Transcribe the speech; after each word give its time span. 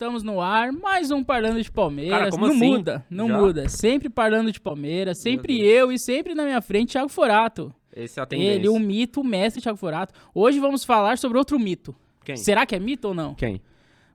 Estamos 0.00 0.22
no 0.22 0.40
ar, 0.40 0.72
mais 0.72 1.10
um 1.10 1.22
Parlando 1.22 1.62
de 1.62 1.70
Palmeiras. 1.70 2.30
Cara, 2.30 2.30
não 2.30 2.48
assim? 2.48 2.70
muda, 2.70 3.04
não 3.10 3.28
Já? 3.28 3.38
muda. 3.38 3.68
Sempre 3.68 4.08
Parlando 4.08 4.50
de 4.50 4.58
Palmeiras, 4.58 5.18
sempre 5.18 5.60
eu 5.60 5.92
e 5.92 5.98
sempre 5.98 6.34
na 6.34 6.44
minha 6.44 6.62
frente 6.62 6.92
Thiago 6.92 7.10
Forato. 7.10 7.70
Esse 7.94 8.18
é 8.18 8.22
a 8.22 8.24
tendência. 8.24 8.52
Ele, 8.54 8.68
o 8.70 8.78
mito, 8.78 9.20
o 9.20 9.24
mestre 9.24 9.60
Thiago 9.60 9.76
Forato. 9.76 10.14
Hoje 10.34 10.58
vamos 10.58 10.84
falar 10.84 11.18
sobre 11.18 11.36
outro 11.36 11.60
mito. 11.60 11.94
Quem? 12.24 12.34
Será 12.34 12.64
que 12.64 12.74
é 12.74 12.78
mito 12.78 13.08
ou 13.08 13.14
não? 13.14 13.34
Quem? 13.34 13.60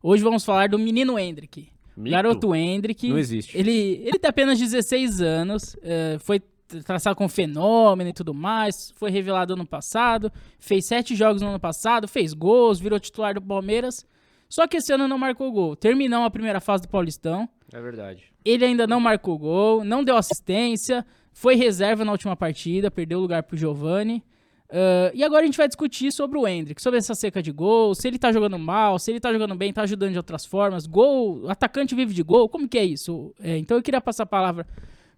Hoje 0.01 0.23
vamos 0.23 0.43
falar 0.43 0.69
do 0.69 0.79
menino 0.79 1.19
Hendrick. 1.19 1.67
Mito? 1.95 2.15
Garoto 2.15 2.55
Hendrick. 2.55 3.07
Não 3.07 3.19
existe. 3.19 3.55
Ele, 3.55 4.01
ele 4.03 4.17
tem 4.17 4.27
apenas 4.27 4.57
16 4.57 5.21
anos, 5.21 5.77
eh, 5.83 6.17
foi 6.19 6.41
traçado 6.83 7.15
com 7.15 7.29
fenômeno 7.29 8.09
e 8.09 8.13
tudo 8.13 8.33
mais, 8.33 8.91
foi 8.95 9.11
revelado 9.11 9.53
ano 9.53 9.67
passado, 9.67 10.33
fez 10.57 10.87
sete 10.87 11.15
jogos 11.15 11.43
no 11.43 11.49
ano 11.49 11.59
passado, 11.59 12.07
fez 12.07 12.33
gols, 12.33 12.79
virou 12.79 12.99
titular 12.99 13.35
do 13.35 13.41
Palmeiras. 13.43 14.03
Só 14.49 14.67
que 14.67 14.77
esse 14.77 14.93
ano 14.93 15.07
não 15.07 15.17
marcou 15.17 15.51
gol. 15.51 15.75
Terminou 15.75 16.23
a 16.23 16.29
primeira 16.29 16.59
fase 16.59 16.83
do 16.83 16.89
Paulistão. 16.89 17.49
É 17.73 17.81
verdade. 17.81 18.31
Ele 18.43 18.65
ainda 18.65 18.85
não 18.85 18.99
marcou 18.99 19.37
gol, 19.37 19.83
não 19.83 20.03
deu 20.03 20.15
assistência, 20.15 21.05
foi 21.33 21.55
reserva 21.55 22.05
na 22.05 22.11
última 22.11 22.35
partida, 22.35 22.91
perdeu 22.91 23.17
o 23.17 23.21
lugar 23.21 23.43
pro 23.43 23.57
Giovani. 23.57 24.23
Ah, 24.69 25.11
e 25.13 25.23
agora 25.23 25.43
a 25.43 25.45
gente 25.45 25.57
vai 25.57 25.67
discutir 25.67 26.11
sobre 26.11 26.37
o 26.37 26.47
Hendrick, 26.47 26.81
sobre 26.81 26.97
essa 26.97 27.15
seca 27.15 27.41
de 27.41 27.51
gol, 27.51 27.95
se 27.95 28.07
ele 28.07 28.19
tá 28.19 28.31
jogando 28.31 28.57
mal, 28.59 28.99
se 28.99 29.11
ele 29.11 29.19
tá 29.19 29.31
jogando 29.31 29.55
bem, 29.55 29.71
tá 29.71 29.83
ajudando 29.83 30.11
de 30.11 30.17
outras 30.17 30.45
formas. 30.45 30.85
Gol, 30.85 31.49
atacante 31.49 31.95
vive 31.95 32.13
de 32.13 32.23
gol, 32.23 32.49
como 32.49 32.67
que 32.67 32.77
é 32.77 32.83
isso? 32.85 33.33
É, 33.39 33.57
então 33.57 33.77
eu 33.77 33.83
queria 33.83 34.01
passar 34.01 34.23
a 34.23 34.27
palavra 34.27 34.67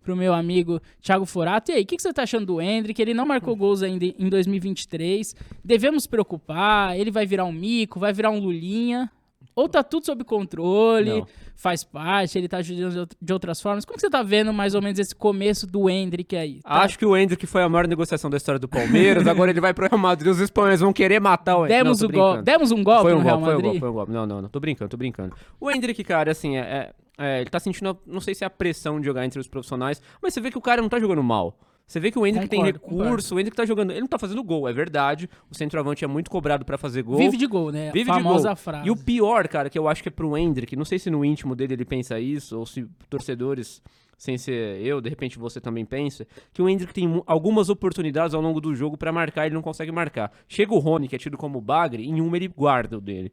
pro 0.04 0.16
meu 0.16 0.34
amigo 0.34 0.80
Thiago 1.02 1.26
Forato. 1.26 1.72
E 1.72 1.76
aí, 1.76 1.84
o 1.84 1.86
que, 1.86 1.98
que 1.98 2.02
você 2.02 2.14
tá 2.14 2.24
achando 2.24 2.46
do 2.46 2.62
Hendrick? 2.62 3.02
Ele 3.02 3.14
não 3.14 3.26
marcou 3.26 3.56
gols 3.58 3.84
ainda 3.84 4.06
em 4.06 4.30
2023. 4.30 5.36
Devemos 5.66 6.08
preocupar? 6.08 6.98
Ele 6.98 7.12
vai 7.12 7.26
virar 7.26 7.44
um 7.44 7.52
mico, 7.52 8.00
vai 8.00 8.14
virar 8.14 8.30
um 8.30 8.40
lulinha? 8.40 9.12
Ou 9.56 9.68
tá 9.68 9.82
tudo 9.84 10.06
sob 10.06 10.24
controle, 10.24 11.10
Não. 11.22 11.28
faz 11.56 11.84
parte, 11.84 12.38
ele 12.38 12.48
tá 12.48 12.58
ajudando 12.58 12.92
de 12.94 13.00
out- 13.00 13.16
de 13.22 13.34
outras 13.34 13.60
formas. 13.62 13.86
Como 13.86 13.96
que 13.96 14.02
você 14.02 14.10
tá 14.10 14.22
vendo 14.24 14.54
mais 14.54 14.76
ou 14.76 14.82
menos 14.82 15.00
esse 15.00 15.16
começo 15.16 15.66
do 15.66 15.90
Hendrick 15.90 16.36
aí? 16.36 16.62
Tá- 16.62 16.82
Acho 16.84 16.98
que 17.00 17.06
o 17.06 17.16
Hendrick 17.18 17.46
foi 17.48 17.64
a 17.64 17.70
maior 17.70 17.88
negociação 17.88 18.30
da 18.30 18.38
história 18.38 18.60
do 18.60 18.68
Palmeiras. 18.68 19.26
agora 19.28 19.50
ele 19.52 19.60
vai 19.62 19.74
pro 19.74 19.88
Real 19.88 19.98
Madrid. 20.00 20.32
Os 20.32 20.40
espanhóis 20.40 20.80
vão 20.80 20.94
querer 20.94 21.20
matar 21.20 21.58
o 21.58 21.66
Hendrick. 21.66 21.84
Demos, 21.84 22.02
Não, 22.02 22.10
o 22.10 22.12
gol, 22.12 22.42
demos 22.42 22.72
um 22.72 22.84
golpe 22.84 23.02
Foi 23.02 23.14
no 23.14 23.20
um 23.20 23.24
Real 23.24 23.38
golpe, 23.40 23.46
foi 23.46 23.54
um 23.54 23.58
Madrid? 23.58 23.66
golpe, 23.72 23.80
foi 23.80 23.90
um 23.90 23.94
golpe. 23.94 24.12
Não, 24.12 24.26
não, 24.28 24.42
não. 24.44 24.50
Tô 24.50 24.60
brincando, 24.60 24.90
tô 24.90 24.98
brincando. 24.98 25.36
O 25.60 25.72
Hendrick, 25.72 26.04
cara, 26.04 26.32
assim, 26.32 26.58
é, 26.58 26.62
é- 26.62 26.94
é, 27.20 27.42
ele 27.42 27.50
tá 27.50 27.60
sentindo, 27.60 27.98
não 28.06 28.22
sei 28.22 28.36
se 28.36 28.44
é 28.44 28.48
a 28.48 28.50
pressão 28.50 29.00
de 29.00 29.06
jogar 29.08 29.26
entre 29.26 29.40
os 29.40 29.48
profissionais, 29.48 30.00
mas 30.22 30.34
você 30.36 30.40
vê 30.40 30.52
que 30.52 30.58
o 30.58 30.62
cara 30.62 30.82
não 30.84 30.90
tá 30.90 31.00
jogando 31.00 31.24
mal. 31.24 31.58
Você 31.88 32.02
vê 32.02 32.12
que 32.12 32.20
o 32.20 32.28
Hendrick 32.28 32.50
tem 32.50 32.60
Concordo, 32.60 33.04
recurso, 33.04 33.34
o 33.34 33.40
Hendrick 33.40 33.56
tá 33.56 33.66
jogando. 33.66 33.92
Ele 33.92 34.02
não 34.02 34.08
tá 34.08 34.20
fazendo 34.20 34.44
gol, 34.44 34.68
é 34.68 34.74
verdade. 34.74 35.30
O 35.50 35.56
centroavante 35.56 36.04
é 36.04 36.08
muito 36.08 36.30
cobrado 36.30 36.66
pra 36.66 36.78
fazer 36.78 37.02
gol. 37.02 37.16
Vive 37.16 37.38
de 37.38 37.48
gol, 37.48 37.72
né? 37.72 37.92
Vive 37.94 38.12
a 38.12 38.18
de 38.18 38.24
famosa 38.24 38.50
gol. 38.50 38.56
frase. 38.58 38.88
E 38.88 38.92
o 38.92 38.98
pior, 38.98 39.48
cara, 39.48 39.70
que 39.70 39.80
eu 39.80 39.88
acho 39.88 40.04
que 40.04 40.10
é 40.10 40.12
pro 40.12 40.38
Hendrick, 40.38 40.76
não 40.76 40.84
sei 40.84 41.00
se 41.00 41.10
no 41.10 41.24
íntimo 41.24 41.56
dele 41.56 41.76
ele 41.76 41.86
pensa 41.86 42.20
isso, 42.20 42.60
ou 42.60 42.66
se 42.66 42.86
torcedores, 43.10 43.82
sem 44.18 44.38
ser 44.38 44.82
eu, 44.82 45.00
de 45.00 45.10
repente 45.10 45.40
você 45.40 45.62
também 45.62 45.86
pensa, 45.86 46.28
que 46.52 46.62
o 46.62 46.68
Hendrick 46.68 46.94
tem 46.94 47.24
algumas 47.26 47.70
oportunidades 47.70 48.34
ao 48.34 48.42
longo 48.42 48.60
do 48.60 48.76
jogo 48.76 48.98
pra 48.98 49.14
marcar 49.14 49.46
e 49.46 49.48
ele 49.48 49.56
não 49.56 49.62
consegue 49.62 49.92
marcar. 49.92 50.30
Chega 50.46 50.74
o 50.74 50.80
Rony, 50.80 51.08
que 51.08 51.16
é 51.16 51.20
tido 51.20 51.38
como 51.38 51.62
bagre, 51.62 52.04
em 52.04 52.20
uma 52.20 52.36
ele 52.36 52.50
guarda 52.50 52.98
o 52.98 53.02
dele. 53.02 53.32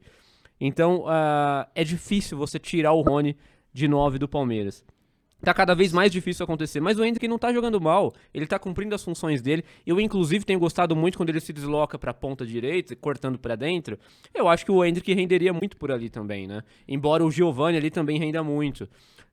Então, 0.61 1.07
ah, 1.09 1.67
é 1.75 1.83
difícil 1.83 2.39
você 2.39 2.61
tirar 2.61 2.93
o 2.93 3.03
Rony 3.03 3.37
de 3.73 3.89
9 3.89 4.17
do 4.17 4.29
Palmeiras. 4.29 4.85
Tá 5.45 5.53
cada 5.53 5.75
vez 5.75 5.93
mais 5.93 6.11
difícil 6.11 6.43
acontecer, 6.43 6.81
mas 6.81 6.99
o 6.99 7.05
Hendrick 7.05 7.29
não 7.29 7.39
tá 7.39 7.53
jogando 7.53 7.81
mal, 7.81 8.15
ele 8.33 8.47
tá 8.47 8.59
cumprindo 8.59 8.95
as 8.95 9.05
funções 9.05 9.43
dele. 9.43 9.65
Eu, 9.87 10.01
inclusive, 10.01 10.45
tenho 10.45 10.59
gostado 10.59 10.97
muito 10.97 11.19
quando 11.19 11.29
ele 11.29 11.41
se 11.41 11.53
desloca 11.53 11.99
pra 11.99 12.15
ponta 12.15 12.47
direita, 12.47 12.97
cortando 12.97 13.39
pra 13.39 13.55
dentro. 13.55 13.99
Eu 14.33 14.49
acho 14.49 14.65
que 14.65 14.73
o 14.73 14.85
Hendrick 14.85 15.13
renderia 15.13 15.53
muito 15.53 15.77
por 15.77 15.93
ali 15.93 16.09
também, 16.09 16.47
né? 16.47 16.63
Embora 16.89 17.25
o 17.25 17.31
Giovani 17.31 17.77
ali 17.77 17.91
também 17.91 18.19
renda 18.19 18.43
muito. 18.43 18.89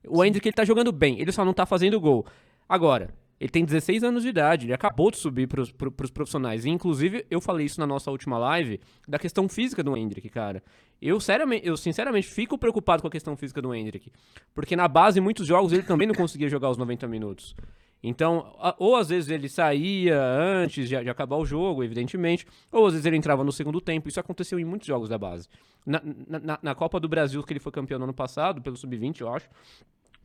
O 0.08 0.24
Hendrick, 0.24 0.48
ele 0.48 0.54
tá 0.54 0.66
jogando 0.66 0.92
bem, 0.92 1.20
ele 1.20 1.32
só 1.32 1.46
não 1.46 1.54
tá 1.54 1.66
fazendo 1.66 2.00
gol. 2.00 2.26
Agora, 2.68 3.14
ele 3.42 3.50
tem 3.50 3.66
16 3.66 4.04
anos 4.04 4.22
de 4.22 4.30
idade, 4.30 4.68
ele 4.68 4.74
acabou 4.74 5.10
de 5.10 5.18
subir 5.18 5.48
pro, 5.48 5.66
pros 5.92 6.12
profissionais. 6.12 6.64
E, 6.64 6.70
inclusive, 6.70 7.26
eu 7.28 7.42
falei 7.42 7.66
isso 7.66 7.80
na 7.80 7.88
nossa 7.88 8.12
última 8.12 8.38
live, 8.38 8.80
da 9.08 9.18
questão 9.18 9.50
física 9.50 9.82
do 9.84 9.98
Hendrick, 9.98 10.30
cara. 10.30 10.62
Eu, 11.02 11.20
seriamente, 11.20 11.68
eu 11.68 11.76
sinceramente 11.76 12.28
fico 12.28 12.56
preocupado 12.56 13.02
com 13.02 13.08
a 13.08 13.12
questão 13.12 13.36
física 13.36 13.60
do 13.60 13.74
Hendrick. 13.74 14.12
Porque 14.54 14.76
na 14.76 14.88
base, 14.88 15.18
em 15.18 15.24
muitos 15.24 15.48
jogos, 15.48 15.74
ele 15.74 15.82
também 15.82 16.08
não 16.08 16.14
conseguia 16.14 16.48
jogar 16.48 16.70
os 16.70 16.78
90 16.78 17.08
minutos. 17.08 17.56
Então, 18.04 18.56
ou 18.78 18.96
às 18.96 19.10
vezes 19.10 19.30
ele 19.30 19.48
saía 19.50 20.20
antes 20.24 20.88
de, 20.88 21.00
de 21.04 21.10
acabar 21.10 21.38
o 21.38 21.46
jogo, 21.46 21.84
evidentemente, 21.84 22.46
ou 22.72 22.86
às 22.86 22.94
vezes 22.94 23.06
ele 23.06 23.18
entrava 23.18 23.44
no 23.44 23.52
segundo 23.52 23.82
tempo. 23.82 24.08
Isso 24.08 24.20
aconteceu 24.20 24.60
em 24.60 24.66
muitos 24.66 24.88
jogos 24.88 25.10
da 25.10 25.18
base. 25.18 25.48
Na- 25.86 26.02
na- 26.40 26.60
na 26.62 26.76
Copa 26.76 27.00
do 27.00 27.08
Brasil, 27.10 27.42
que 27.44 27.54
ele 27.54 27.60
foi 27.60 27.72
campeão 27.72 27.98
no 27.98 28.06
ano 28.06 28.14
passado, 28.14 28.62
pelo 28.62 28.76
Sub-20, 28.78 29.22
eu 29.22 29.34
acho, 29.34 29.48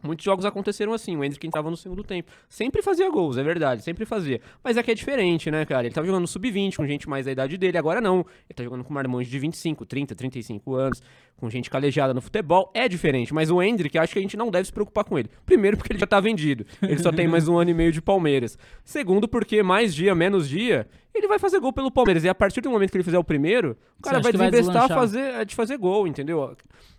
Muitos 0.06 0.24
jogos 0.24 0.44
aconteceram 0.44 0.92
assim, 0.92 1.16
o 1.16 1.24
Hendrick 1.24 1.46
entrava 1.46 1.70
no 1.70 1.76
segundo 1.76 2.02
tempo. 2.04 2.30
Sempre 2.48 2.82
fazia 2.82 3.10
gols, 3.10 3.36
é 3.36 3.42
verdade, 3.42 3.82
sempre 3.82 4.06
fazia. 4.06 4.40
Mas 4.62 4.78
aqui 4.78 4.92
é 4.92 4.94
diferente, 4.94 5.50
né, 5.50 5.64
cara? 5.64 5.86
Ele 5.86 5.94
tava 5.94 6.06
jogando 6.06 6.22
no 6.22 6.28
sub-20, 6.28 6.76
com 6.76 6.86
gente 6.86 7.08
mais 7.08 7.26
da 7.26 7.32
idade 7.32 7.58
dele, 7.58 7.76
agora 7.76 8.00
não. 8.00 8.18
Ele 8.48 8.54
tá 8.54 8.64
jogando 8.64 8.84
com 8.84 8.94
marmões 8.94 9.28
de 9.28 9.38
25, 9.38 9.84
30, 9.84 10.14
35 10.14 10.74
anos, 10.74 11.02
com 11.36 11.50
gente 11.50 11.68
calejada 11.68 12.14
no 12.14 12.20
futebol, 12.20 12.70
é 12.74 12.88
diferente. 12.88 13.34
Mas 13.34 13.50
o 13.50 13.62
Hendrick, 13.62 13.98
acho 13.98 14.12
que 14.12 14.18
a 14.18 14.22
gente 14.22 14.36
não 14.36 14.50
deve 14.50 14.66
se 14.66 14.72
preocupar 14.72 15.04
com 15.04 15.18
ele. 15.18 15.30
Primeiro, 15.44 15.76
porque 15.76 15.92
ele 15.92 16.00
já 16.00 16.06
tá 16.06 16.18
vendido. 16.18 16.64
Ele 16.82 16.98
só 16.98 17.12
tem 17.12 17.28
mais 17.28 17.46
um 17.46 17.58
ano 17.58 17.70
e 17.70 17.74
meio 17.74 17.92
de 17.92 18.00
Palmeiras. 18.00 18.58
Segundo, 18.84 19.28
porque 19.28 19.62
mais 19.62 19.94
dia, 19.94 20.14
menos 20.14 20.48
dia, 20.48 20.86
ele 21.14 21.28
vai 21.28 21.38
fazer 21.38 21.60
gol 21.60 21.72
pelo 21.72 21.90
Palmeiras. 21.90 22.24
E 22.24 22.28
a 22.28 22.34
partir 22.34 22.60
do 22.62 22.70
momento 22.70 22.90
que 22.90 22.96
ele 22.96 23.04
fizer 23.04 23.18
o 23.18 23.24
primeiro, 23.24 23.76
o 23.98 24.02
cara 24.02 24.20
vai 24.20 24.32
vai 24.32 24.50
desinvestar 24.50 24.84
a 24.84 24.86
deslanchar? 24.86 24.98
fazer, 24.98 25.44
de 25.44 25.54
fazer 25.54 25.76
gol, 25.76 26.06
entendeu? 26.06 26.42
A 26.42 26.56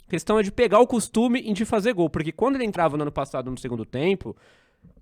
questão 0.09 0.39
é 0.39 0.43
de 0.43 0.51
pegar 0.51 0.79
o 0.79 0.87
costume 0.87 1.41
e 1.43 1.53
de 1.53 1.65
fazer 1.65 1.93
gol, 1.93 2.09
porque 2.09 2.31
quando 2.31 2.55
ele 2.55 2.65
entrava 2.65 2.95
no 2.95 3.03
ano 3.03 3.11
passado 3.11 3.49
no 3.49 3.57
segundo 3.57 3.85
tempo, 3.85 4.35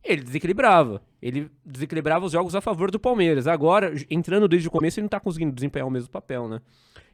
ele 0.03 0.21
desequilibrava. 0.21 1.01
Ele 1.21 1.49
desequilibrava 1.65 2.25
os 2.25 2.31
jogos 2.31 2.55
a 2.55 2.61
favor 2.61 2.89
do 2.89 2.99
Palmeiras. 2.99 3.47
Agora, 3.47 3.93
entrando 4.09 4.47
desde 4.47 4.67
o 4.67 4.71
começo, 4.71 4.99
ele 4.99 5.05
não 5.05 5.09
tá 5.09 5.19
conseguindo 5.19 5.51
desempenhar 5.51 5.87
o 5.87 5.91
mesmo 5.91 6.09
papel, 6.09 6.47
né? 6.47 6.61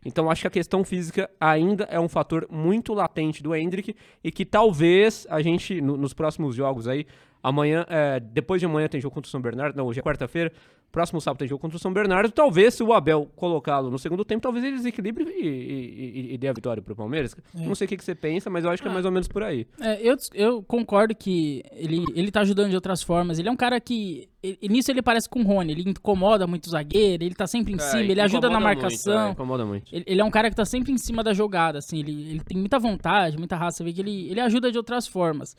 Então 0.06 0.30
acho 0.32 0.42
que 0.42 0.48
a 0.48 0.52
questão 0.52 0.84
física 0.84 1.30
ainda 1.40 1.84
é 1.86 2.00
um 2.00 2.10
fator 2.10 2.48
muito 2.50 2.94
latente 2.94 3.44
do 3.44 3.56
Hendrick 3.56 3.96
e 4.24 4.32
que 4.32 4.46
talvez 4.46 5.28
a 5.30 5.42
gente, 5.42 5.80
no- 5.80 5.96
nos 5.98 6.14
próximos 6.14 6.56
jogos 6.56 6.88
aí, 6.88 7.06
amanhã, 7.44 7.86
é, 7.90 8.20
depois 8.20 8.60
de 8.62 8.66
amanhã 8.66 8.88
tem 8.88 9.00
jogo 9.02 9.14
contra 9.16 9.28
o 9.28 9.32
São 9.32 9.42
Bernardo, 9.42 9.76
não, 9.76 9.86
hoje 9.86 10.00
é 10.00 10.04
quarta-feira, 10.04 10.52
próximo 10.92 11.22
sábado 11.22 11.40
tem 11.40 11.48
jogo 11.48 11.62
contra 11.62 11.78
o 11.78 11.80
São 11.80 11.94
Bernardo, 11.94 12.32
talvez 12.32 12.74
se 12.74 12.84
o 12.84 12.92
Abel 12.94 13.30
colocá-lo 13.36 13.90
no 13.90 13.98
segundo 13.98 14.26
tempo, 14.26 14.42
talvez 14.42 14.64
ele 14.66 14.76
desequilibre 14.76 15.24
e, 15.24 15.48
e- 15.48 16.20
e- 16.32 16.34
e 16.34 16.38
dê 16.38 16.48
a 16.50 16.54
vitória 16.54 16.82
pro 16.84 16.96
Palmeiras. 16.96 17.36
Não 17.54 17.74
sei 17.76 17.86
o 17.86 17.88
que, 17.88 17.98
que 17.98 18.04
você 18.04 18.14
pensa, 18.14 18.50
mas 18.50 18.66
eu 18.66 18.70
acho 18.72 18.82
que 18.84 18.90
é 18.90 18.92
mais 18.92 19.06
ou 19.06 19.12
menos 19.12 19.28
por 19.28 19.42
aí. 19.42 19.66
É, 19.80 20.00
eu, 20.02 20.16
eu 20.34 20.62
concordo 20.64 21.16
que 21.16 21.64
ele, 21.72 22.04
ele 22.14 22.30
tá 22.30 22.42
ajudando 22.42 22.70
de 22.70 22.76
outras 22.76 23.02
formas. 23.02 23.40
Ele 23.40 23.48
é 23.48 23.52
um 23.52 23.56
cara 23.56 23.80
que. 23.80 24.28
nisso 24.70 24.92
ele 24.92 25.02
parece 25.02 25.30
com 25.30 25.40
o 25.40 25.44
Rony. 25.44 25.72
Ele 25.72 25.90
incomoda 25.90 26.46
muito 26.46 26.66
o 26.66 26.70
zagueiro, 26.70 27.24
ele 27.24 27.36
tá 27.36 27.48
sempre 27.48 27.74
em 27.74 27.80
cima, 27.80 28.02
ele 28.04 28.20
ajuda 28.22 28.50
na 28.50 28.60
muito, 28.60 28.64
marcação. 28.82 29.28
é, 29.28 29.32
incomoda 29.32 29.66
muito. 29.66 29.86
Ele, 29.96 30.04
ele 30.06 30.20
é 30.22 30.24
um 30.26 30.32
cara 30.32 30.50
que 30.50 30.56
tá 30.58 30.66
sempre 30.66 30.92
em 30.92 30.98
cima 30.98 31.24
da 31.24 31.34
jogada, 31.34 31.80
assim, 31.80 32.00
ele, 32.00 32.32
ele 32.32 32.42
tem 32.42 32.58
muita 32.58 32.78
vontade, 32.78 33.38
muita 33.38 33.56
raça, 33.56 33.78
você 33.78 33.84
vê 33.86 33.94
que 33.94 34.02
ele, 34.02 34.30
ele 34.30 34.42
ajuda 34.42 34.70
de 34.72 34.78
outras 34.78 35.08
formas. 35.08 35.56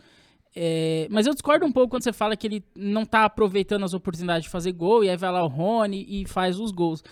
É, 0.54 1.06
mas 1.10 1.26
eu 1.26 1.32
discordo 1.32 1.64
um 1.64 1.72
pouco 1.72 1.88
quando 1.90 2.02
você 2.04 2.12
fala 2.12 2.36
que 2.36 2.46
ele 2.46 2.64
não 2.76 3.04
tá 3.06 3.24
aproveitando 3.24 3.84
as 3.84 3.94
oportunidades 3.94 4.44
de 4.44 4.50
fazer 4.50 4.72
gol, 4.72 5.02
e 5.02 5.08
aí 5.10 5.16
vai 5.16 5.32
lá 5.32 5.42
o 5.42 5.48
Rony 5.48 6.04
e 6.08 6.26
faz 6.26 6.60
os 6.60 6.70
gols. 6.70 7.02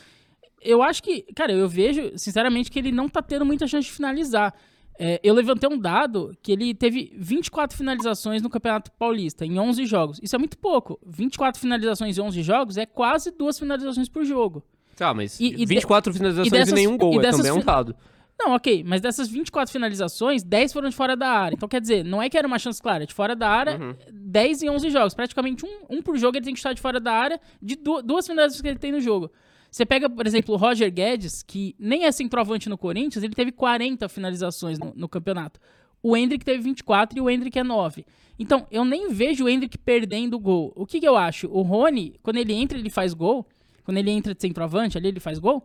Eu 0.61 0.83
acho 0.83 1.03
que, 1.03 1.23
cara, 1.35 1.53
eu 1.53 1.67
vejo, 1.69 2.13
sinceramente, 2.17 2.71
que 2.71 2.79
ele 2.79 2.93
não 2.93 3.09
tá 3.09 3.23
tendo 3.23 3.47
muita 3.47 3.67
chance 3.67 3.87
de 3.89 3.93
finalizar. 3.93 4.53
É, 4.99 5.19
eu 5.25 5.33
levantei 5.33 5.67
um 5.67 5.79
dado 5.79 6.37
que 6.43 6.53
ele 6.53 6.75
teve 6.75 7.11
24 7.17 7.75
finalizações 7.75 8.43
no 8.43 8.51
Campeonato 8.51 8.93
Paulista, 8.93 9.47
em 9.47 9.59
11 9.59 9.87
jogos. 9.87 10.21
Isso 10.23 10.37
é 10.37 10.39
muito 10.39 10.59
pouco. 10.59 11.01
24 11.07 11.59
finalizações 11.59 12.19
em 12.19 12.21
11 12.21 12.43
jogos 12.43 12.77
é 12.77 12.85
quase 12.85 13.31
duas 13.31 13.59
finalizações 13.59 14.11
por 14.11 14.23
jogo. 14.27 14.63
Tá, 14.95 15.15
mas 15.15 15.41
E- 15.41 15.47
e 15.47 15.57
de- 15.57 15.65
24 15.65 16.13
finalizações 16.13 16.49
e, 16.49 16.51
dessas- 16.51 16.75
nenhum 16.75 16.99
gol, 16.99 17.15
e 17.15 17.19
é 17.19 17.31
também 17.31 17.51
um 17.53 17.61
fi- 17.61 17.65
dado. 17.65 17.97
Não, 18.43 18.55
ok, 18.55 18.83
mas 18.87 19.03
dessas 19.03 19.29
24 19.29 19.71
finalizações, 19.71 20.43
10 20.43 20.73
foram 20.73 20.89
de 20.89 20.97
fora 20.97 21.15
da 21.15 21.29
área. 21.29 21.55
Então, 21.55 21.69
quer 21.69 21.79
dizer, 21.81 22.03
não 22.03 22.23
é 22.23 22.31
que 22.31 22.39
era 22.39 22.47
uma 22.47 22.59
chance 22.59 22.81
clara, 22.81 23.03
é 23.05 23.07
de 23.07 23.13
fora 23.13 23.37
da 23.37 23.47
área, 23.49 23.79
Uhum. 23.79 23.95
10 24.11 24.63
em 24.63 24.71
11 24.71 24.89
jogos. 24.89 25.13
Praticamente 25.13 25.67
um, 25.67 25.97
um 25.99 26.01
por 26.03 26.17
jogo 26.17 26.39
ele 26.39 26.45
tem 26.47 26.55
que 26.55 26.59
estar 26.61 26.73
de 26.73 26.81
fora 26.81 26.99
da 26.99 27.13
área, 27.13 27.39
de 27.61 27.77
du- 27.77 28.01
duas 28.03 28.27
finalizações 28.27 28.63
que 28.63 28.69
ele 28.69 28.79
tem 28.79 28.93
no 28.93 29.01
jogo. 29.01 29.31
Você 29.71 29.85
pega, 29.85 30.09
por 30.09 30.27
exemplo, 30.27 30.55
o 30.55 30.59
Roger 30.59 30.91
Guedes, 30.91 31.43
que 31.43 31.77
nem 31.79 32.05
é 32.07 32.11
centroavante 32.13 32.69
no 32.69 32.79
Corinthians, 32.79 33.23
ele 33.23 33.35
teve 33.35 33.53
40 33.53 34.09
finalizações 34.09 34.79
no, 34.79 34.93
no 34.97 35.09
campeonato. 35.09 35.61
O 36.03 36.17
Hendrick 36.17 36.43
teve 36.45 36.63
24 36.63 37.19
e 37.19 37.21
o 37.21 37.29
Hendrick 37.29 37.59
é 37.59 37.63
9. 37.63 38.07
Então, 38.39 38.67
eu 38.71 38.85
nem 38.87 39.11
vejo 39.13 39.45
o 39.45 39.49
Hendrick 39.51 39.77
perdendo 39.77 40.39
gol. 40.41 40.73
O 40.75 40.87
que, 40.87 40.99
que 40.99 41.07
eu 41.07 41.15
acho? 41.15 41.47
O 41.53 41.61
Rony, 41.61 42.15
quando 42.23 42.39
ele 42.39 42.55
entra, 42.55 42.79
ele 42.79 42.89
faz 42.89 43.13
gol. 43.13 43.47
Quando 43.85 43.99
ele 43.99 44.11
entra 44.11 44.35
de 44.35 44.41
centroavante 44.41 44.97
ali, 44.97 45.09
ele 45.09 45.21
faz 45.21 45.39
gol 45.39 45.63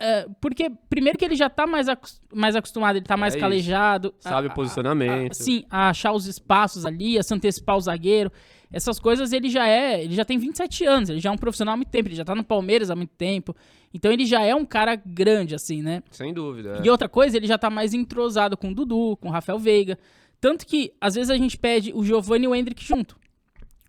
é, 0.00 0.26
porque, 0.40 0.70
primeiro 0.90 1.18
que 1.18 1.24
ele 1.24 1.36
já 1.36 1.48
tá 1.48 1.66
mais, 1.66 1.86
mais 2.32 2.56
acostumado, 2.56 2.96
ele 2.96 3.04
tá 3.04 3.16
mais 3.16 3.34
É 3.34 3.36
isso. 3.36 3.40
calejado. 3.44 4.14
Sabe 4.18 4.48
a- 4.48 4.50
o 4.50 4.54
posicionamento. 4.54 5.28
a- 5.28 5.32
a- 5.32 5.34
sim, 5.34 5.64
a 5.70 5.88
achar 5.90 6.12
os 6.12 6.26
espaços 6.26 6.84
ali, 6.84 7.18
a 7.18 7.22
se 7.22 7.32
antecipar 7.32 7.76
o 7.76 7.80
zagueiro. 7.80 8.30
Essas 8.72 8.98
coisas 8.98 9.32
ele 9.32 9.48
já 9.48 9.68
é. 9.68 10.02
Ele 10.02 10.14
já 10.14 10.24
tem 10.24 10.36
27 10.36 10.84
anos, 10.84 11.08
ele 11.08 11.20
já 11.20 11.28
é 11.30 11.32
um 11.32 11.38
profissional 11.38 11.74
há 11.74 11.76
muito 11.76 11.90
tempo, 11.90 12.08
ele 12.08 12.16
já 12.16 12.24
tá 12.24 12.34
no 12.34 12.42
Palmeiras 12.42 12.90
há 12.90 12.96
muito 12.96 13.12
tempo. 13.16 13.54
Então 13.92 14.10
ele 14.10 14.26
já 14.26 14.42
é 14.42 14.52
um 14.52 14.64
cara 14.64 14.96
grande, 14.96 15.54
assim, 15.54 15.80
né? 15.80 16.02
Sem 16.10 16.34
dúvida. 16.34 16.78
é. 16.82 16.84
E 16.86 16.90
outra 16.90 17.08
coisa, 17.08 17.36
ele 17.36 17.46
já 17.46 17.56
tá 17.56 17.70
mais 17.70 17.94
entrosado 17.94 18.56
com 18.56 18.70
o 18.70 18.74
Dudu, 18.74 19.16
com 19.20 19.28
o 19.28 19.30
Rafael 19.30 19.58
Veiga. 19.60 19.96
Tanto 20.40 20.66
que, 20.66 20.92
às 21.00 21.14
vezes, 21.14 21.30
a 21.30 21.36
gente 21.36 21.56
pede 21.56 21.92
o 21.94 22.04
Giovanni 22.04 22.46
e 22.46 22.48
o 22.48 22.54
Hendrick 22.54 22.84
junto. 22.84 23.16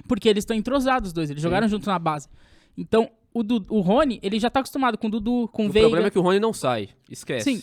Porque 0.08 0.30
eles 0.30 0.44
estão 0.44 0.56
entrosados, 0.56 1.08
os 1.08 1.14
dois. 1.14 1.32
Eles 1.32 1.42
jogaram 1.42 1.68
junto 1.68 1.88
na 1.90 1.98
base. 1.98 2.30
Então, 2.78 3.10
o, 3.36 3.44
Du- 3.44 3.66
o 3.70 3.82
Rony, 3.82 4.20
ele 4.24 4.40
já 4.40 4.50
tá 4.50 4.62
acostumado 4.62 4.98
com 4.98 5.08
o 5.08 5.10
Dudu, 5.12 5.48
com 5.52 5.66
o 5.66 5.70
O 5.70 5.72
Veiga. 5.72 5.88
problema 5.88 6.08
é 6.08 6.12
que 6.12 6.18
o 6.20 6.22
Rony 6.22 6.40
não 6.40 6.54
sai. 6.54 6.90
Esquece. 7.10 7.44
Sim. 7.56 7.62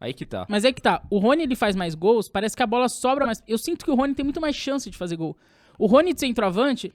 Aí 0.00 0.12
que 0.12 0.26
tá. 0.26 0.44
Mas 0.48 0.64
é 0.64 0.72
que 0.72 0.82
tá. 0.82 1.02
O 1.10 1.18
Rony, 1.18 1.44
ele 1.44 1.56
faz 1.56 1.74
mais 1.74 1.94
gols, 1.94 2.28
parece 2.28 2.54
que 2.56 2.62
a 2.62 2.66
bola 2.66 2.88
sobra 2.88 3.24
mais. 3.26 3.42
Eu 3.48 3.56
sinto 3.58 3.84
que 3.84 3.90
o 3.90 3.94
Rony 3.94 4.14
tem 4.14 4.24
muito 4.24 4.40
mais 4.40 4.54
chance 4.54 4.90
de 4.90 4.96
fazer 4.98 5.16
gol. 5.16 5.36
O 5.78 5.86
Rony 5.86 6.12
de 6.12 6.20
centroavante, 6.20 6.92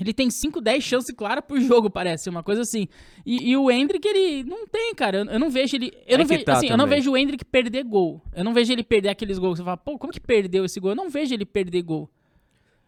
ele 0.00 0.12
tem 0.14 0.30
5, 0.30 0.60
10 0.60 0.84
chances 0.84 1.12
claras 1.16 1.42
por 1.46 1.60
jogo, 1.60 1.90
parece, 1.90 2.30
uma 2.30 2.42
coisa 2.44 2.62
assim. 2.62 2.86
E, 3.26 3.50
e 3.50 3.56
o 3.56 3.68
Hendrick, 3.70 4.06
ele 4.06 4.44
não 4.44 4.66
tem, 4.68 4.94
cara. 4.94 5.18
Eu, 5.18 5.24
eu 5.24 5.38
não 5.40 5.50
vejo 5.50 5.74
ele. 5.74 5.92
Eu, 6.06 6.18
não, 6.18 6.26
vejo, 6.26 6.44
tá 6.44 6.52
assim, 6.52 6.68
eu 6.68 6.76
não 6.76 6.86
vejo 6.86 7.10
o 7.10 7.16
Hendrick 7.16 7.44
perder 7.44 7.82
gol. 7.82 8.22
Eu 8.32 8.44
não 8.44 8.54
vejo 8.54 8.72
ele 8.72 8.84
perder 8.84 9.08
aqueles 9.08 9.38
gols 9.38 9.58
você 9.58 9.64
fala, 9.64 9.76
pô, 9.76 9.98
como 9.98 10.12
que 10.12 10.20
perdeu 10.20 10.64
esse 10.64 10.78
gol? 10.78 10.92
Eu 10.92 10.96
não 10.96 11.10
vejo 11.10 11.34
ele 11.34 11.44
perder 11.44 11.82
gol. 11.82 12.08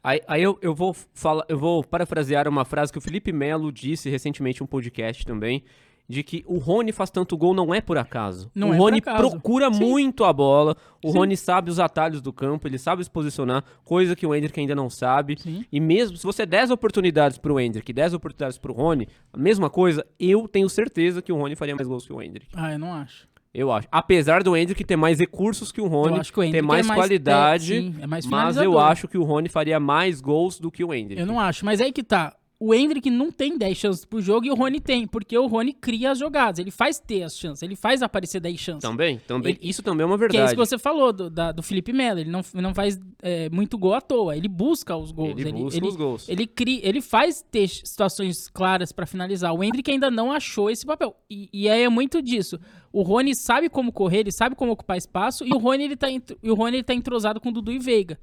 Aí, 0.02 0.20
aí 0.26 0.42
eu, 0.42 0.58
eu 0.62 0.74
vou 0.74 0.94
falar, 1.12 1.44
eu 1.48 1.58
vou 1.58 1.84
parafrasear 1.84 2.48
uma 2.48 2.64
frase 2.64 2.92
que 2.92 2.98
o 2.98 3.02
Felipe 3.02 3.32
Melo 3.32 3.70
disse 3.70 4.08
recentemente 4.08 4.62
em 4.62 4.64
um 4.64 4.66
podcast 4.66 5.26
também, 5.26 5.62
de 6.10 6.24
que 6.24 6.42
o 6.44 6.58
Rony 6.58 6.90
faz 6.90 7.08
tanto 7.08 7.36
gol 7.36 7.54
não 7.54 7.72
é 7.72 7.80
por 7.80 7.96
acaso. 7.96 8.50
Não 8.52 8.70
o 8.70 8.74
é 8.74 8.76
Rony 8.76 9.00
procura 9.00 9.72
Sim. 9.72 9.78
muito 9.78 10.24
a 10.24 10.32
bola, 10.32 10.76
o 11.04 11.12
Sim. 11.12 11.18
Rony 11.18 11.36
sabe 11.36 11.70
os 11.70 11.78
atalhos 11.78 12.20
do 12.20 12.32
campo, 12.32 12.66
ele 12.66 12.78
sabe 12.78 13.04
se 13.04 13.10
posicionar, 13.10 13.62
coisa 13.84 14.16
que 14.16 14.26
o 14.26 14.34
Hendrick 14.34 14.58
ainda 14.58 14.74
não 14.74 14.90
sabe. 14.90 15.36
Sim. 15.38 15.64
E 15.70 15.78
mesmo 15.78 16.16
se 16.16 16.24
você 16.24 16.44
der 16.44 16.60
10 16.60 16.72
oportunidades 16.72 17.38
pro 17.38 17.60
Hendrick 17.60 17.88
e 17.88 17.94
10 17.94 18.14
oportunidades 18.14 18.58
pro 18.58 18.72
Rony, 18.72 19.06
a 19.32 19.38
mesma 19.38 19.70
coisa, 19.70 20.04
eu 20.18 20.48
tenho 20.48 20.68
certeza 20.68 21.22
que 21.22 21.32
o 21.32 21.36
Rony 21.36 21.54
faria 21.54 21.76
mais 21.76 21.86
gols 21.86 22.04
que 22.04 22.12
o 22.12 22.20
Hendrick. 22.20 22.48
Ah, 22.54 22.72
eu 22.72 22.78
não 22.78 22.92
acho. 22.92 23.29
Eu 23.52 23.72
acho. 23.72 23.88
Apesar 23.90 24.42
do 24.42 24.56
Hendrick 24.56 24.84
ter 24.84 24.96
mais 24.96 25.18
recursos 25.18 25.72
que 25.72 25.80
o 25.80 25.86
Rony, 25.86 26.20
que 26.24 26.38
o 26.38 26.42
ter 26.42 26.48
Hendrick 26.48 26.66
mais, 26.66 26.86
é 26.86 26.88
mais 26.88 27.00
qualidade, 27.00 27.74
é, 27.74 27.80
sim, 27.80 27.96
é 28.00 28.06
mais 28.06 28.26
mas 28.26 28.56
eu 28.56 28.78
acho 28.78 29.08
que 29.08 29.18
o 29.18 29.24
Rony 29.24 29.48
faria 29.48 29.80
mais 29.80 30.20
gols 30.20 30.60
do 30.60 30.70
que 30.70 30.84
o 30.84 30.94
Hendrick. 30.94 31.20
Eu 31.20 31.26
não 31.26 31.40
acho, 31.40 31.64
mas 31.64 31.80
aí 31.80 31.92
que 31.92 32.02
tá. 32.02 32.36
O 32.62 32.74
Hendrick 32.74 33.08
não 33.08 33.32
tem 33.32 33.56
10 33.56 33.74
chances 33.78 34.04
por 34.04 34.20
jogo 34.20 34.44
e 34.46 34.50
o 34.50 34.54
Rony 34.54 34.80
tem, 34.80 35.06
porque 35.06 35.36
o 35.38 35.46
Rony 35.46 35.72
cria 35.72 36.10
as 36.10 36.18
jogadas, 36.18 36.58
ele 36.58 36.70
faz 36.70 36.98
ter 37.00 37.22
as 37.22 37.34
chances, 37.38 37.62
ele 37.62 37.74
faz 37.74 38.02
aparecer 38.02 38.38
10 38.38 38.60
chances. 38.60 38.82
Também, 38.82 39.18
também. 39.26 39.52
Ele- 39.58 39.60
isso 39.70 39.82
também 39.82 40.02
é 40.04 40.06
uma 40.06 40.18
que 40.18 40.24
é 40.24 40.28
verdade. 40.28 40.44
isso 40.44 40.54
que 40.54 40.66
você 40.66 40.78
falou 40.78 41.10
do, 41.10 41.30
da- 41.30 41.52
do 41.52 41.62
Felipe 41.62 41.90
Melo, 41.90 42.20
ele 42.20 42.28
não, 42.30 42.42
não 42.52 42.74
faz 42.74 43.00
é, 43.22 43.48
muito 43.48 43.78
gol 43.78 43.94
à 43.94 44.00
toa, 44.02 44.36
ele 44.36 44.46
busca 44.46 44.94
os 44.94 45.10
gols, 45.10 45.30
Ele 45.40 45.50
busca 45.52 45.78
ele, 45.78 45.88
os 45.88 45.96
gols. 45.96 46.28
ele 46.28 46.46
cria, 46.46 46.80
ele 46.86 47.00
faz 47.00 47.42
ter 47.50 47.66
situações 47.66 48.50
claras 48.50 48.92
pra 48.92 49.06
finalizar. 49.06 49.54
O 49.54 49.64
Hendrick 49.64 49.90
ainda 49.90 50.10
não 50.10 50.30
achou 50.30 50.68
esse 50.70 50.84
papel. 50.84 51.16
E, 51.30 51.48
e 51.50 51.66
aí 51.66 51.82
é 51.82 51.88
muito 51.88 52.20
disso. 52.20 52.58
O 52.92 53.00
Rony 53.00 53.34
sabe 53.34 53.70
como 53.70 53.90
correr, 53.90 54.18
ele 54.18 54.32
sabe 54.32 54.54
como 54.54 54.72
ocupar 54.72 54.98
espaço 54.98 55.46
e 55.46 55.50
o 55.54 55.56
Rony 55.58 55.84
ele 55.84 55.96
tá, 55.96 56.10
e 56.10 56.22
o 56.50 56.54
Rony 56.54 56.76
ele 56.76 56.84
tá 56.84 56.92
entrosado 56.92 57.40
com 57.40 57.48
o 57.48 57.52
Dudu 57.52 57.72
e 57.72 57.78
Veiga. 57.78 58.18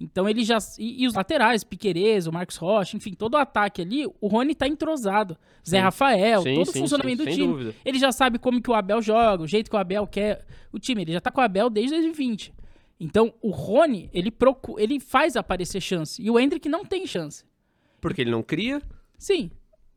Então 0.00 0.28
ele 0.28 0.44
já. 0.44 0.58
E, 0.78 1.04
e 1.04 1.06
os 1.06 1.14
laterais, 1.14 1.62
Piquerez, 1.62 2.26
o 2.26 2.32
Marcos 2.32 2.56
Rocha, 2.56 2.96
enfim, 2.96 3.14
todo 3.14 3.34
o 3.34 3.36
ataque 3.36 3.82
ali, 3.82 4.06
o 4.20 4.26
Rony 4.26 4.54
tá 4.54 4.66
entrosado. 4.66 5.36
Zé 5.66 5.78
Sim. 5.78 5.82
Rafael, 5.82 6.42
Sim, 6.42 6.54
todo 6.54 6.68
o 6.68 6.72
sim, 6.72 6.80
funcionamento 6.80 7.22
sim, 7.24 7.30
do 7.30 7.34
time. 7.34 7.46
dúvida. 7.46 7.74
Ele 7.84 7.98
já 7.98 8.10
sabe 8.10 8.38
como 8.38 8.60
que 8.60 8.70
o 8.70 8.74
Abel 8.74 9.00
joga, 9.00 9.42
o 9.42 9.46
jeito 9.46 9.70
que 9.70 9.76
o 9.76 9.78
Abel 9.78 10.06
quer 10.06 10.44
o 10.72 10.78
time. 10.78 11.02
Ele 11.02 11.12
já 11.12 11.20
tá 11.20 11.30
com 11.30 11.40
o 11.40 11.44
Abel 11.44 11.70
desde 11.70 11.92
2020. 11.92 12.52
Então, 12.98 13.34
o 13.40 13.50
Rony, 13.50 14.10
ele, 14.12 14.30
procu 14.30 14.78
ele 14.78 15.00
faz 15.00 15.36
aparecer 15.36 15.80
chance. 15.80 16.22
E 16.22 16.30
o 16.30 16.38
Hendrick 16.38 16.68
não 16.68 16.84
tem 16.84 17.06
chance. 17.06 17.44
Porque 18.00 18.20
ele 18.20 18.30
não 18.30 18.42
cria, 18.42 18.82
Sim. 19.22 19.52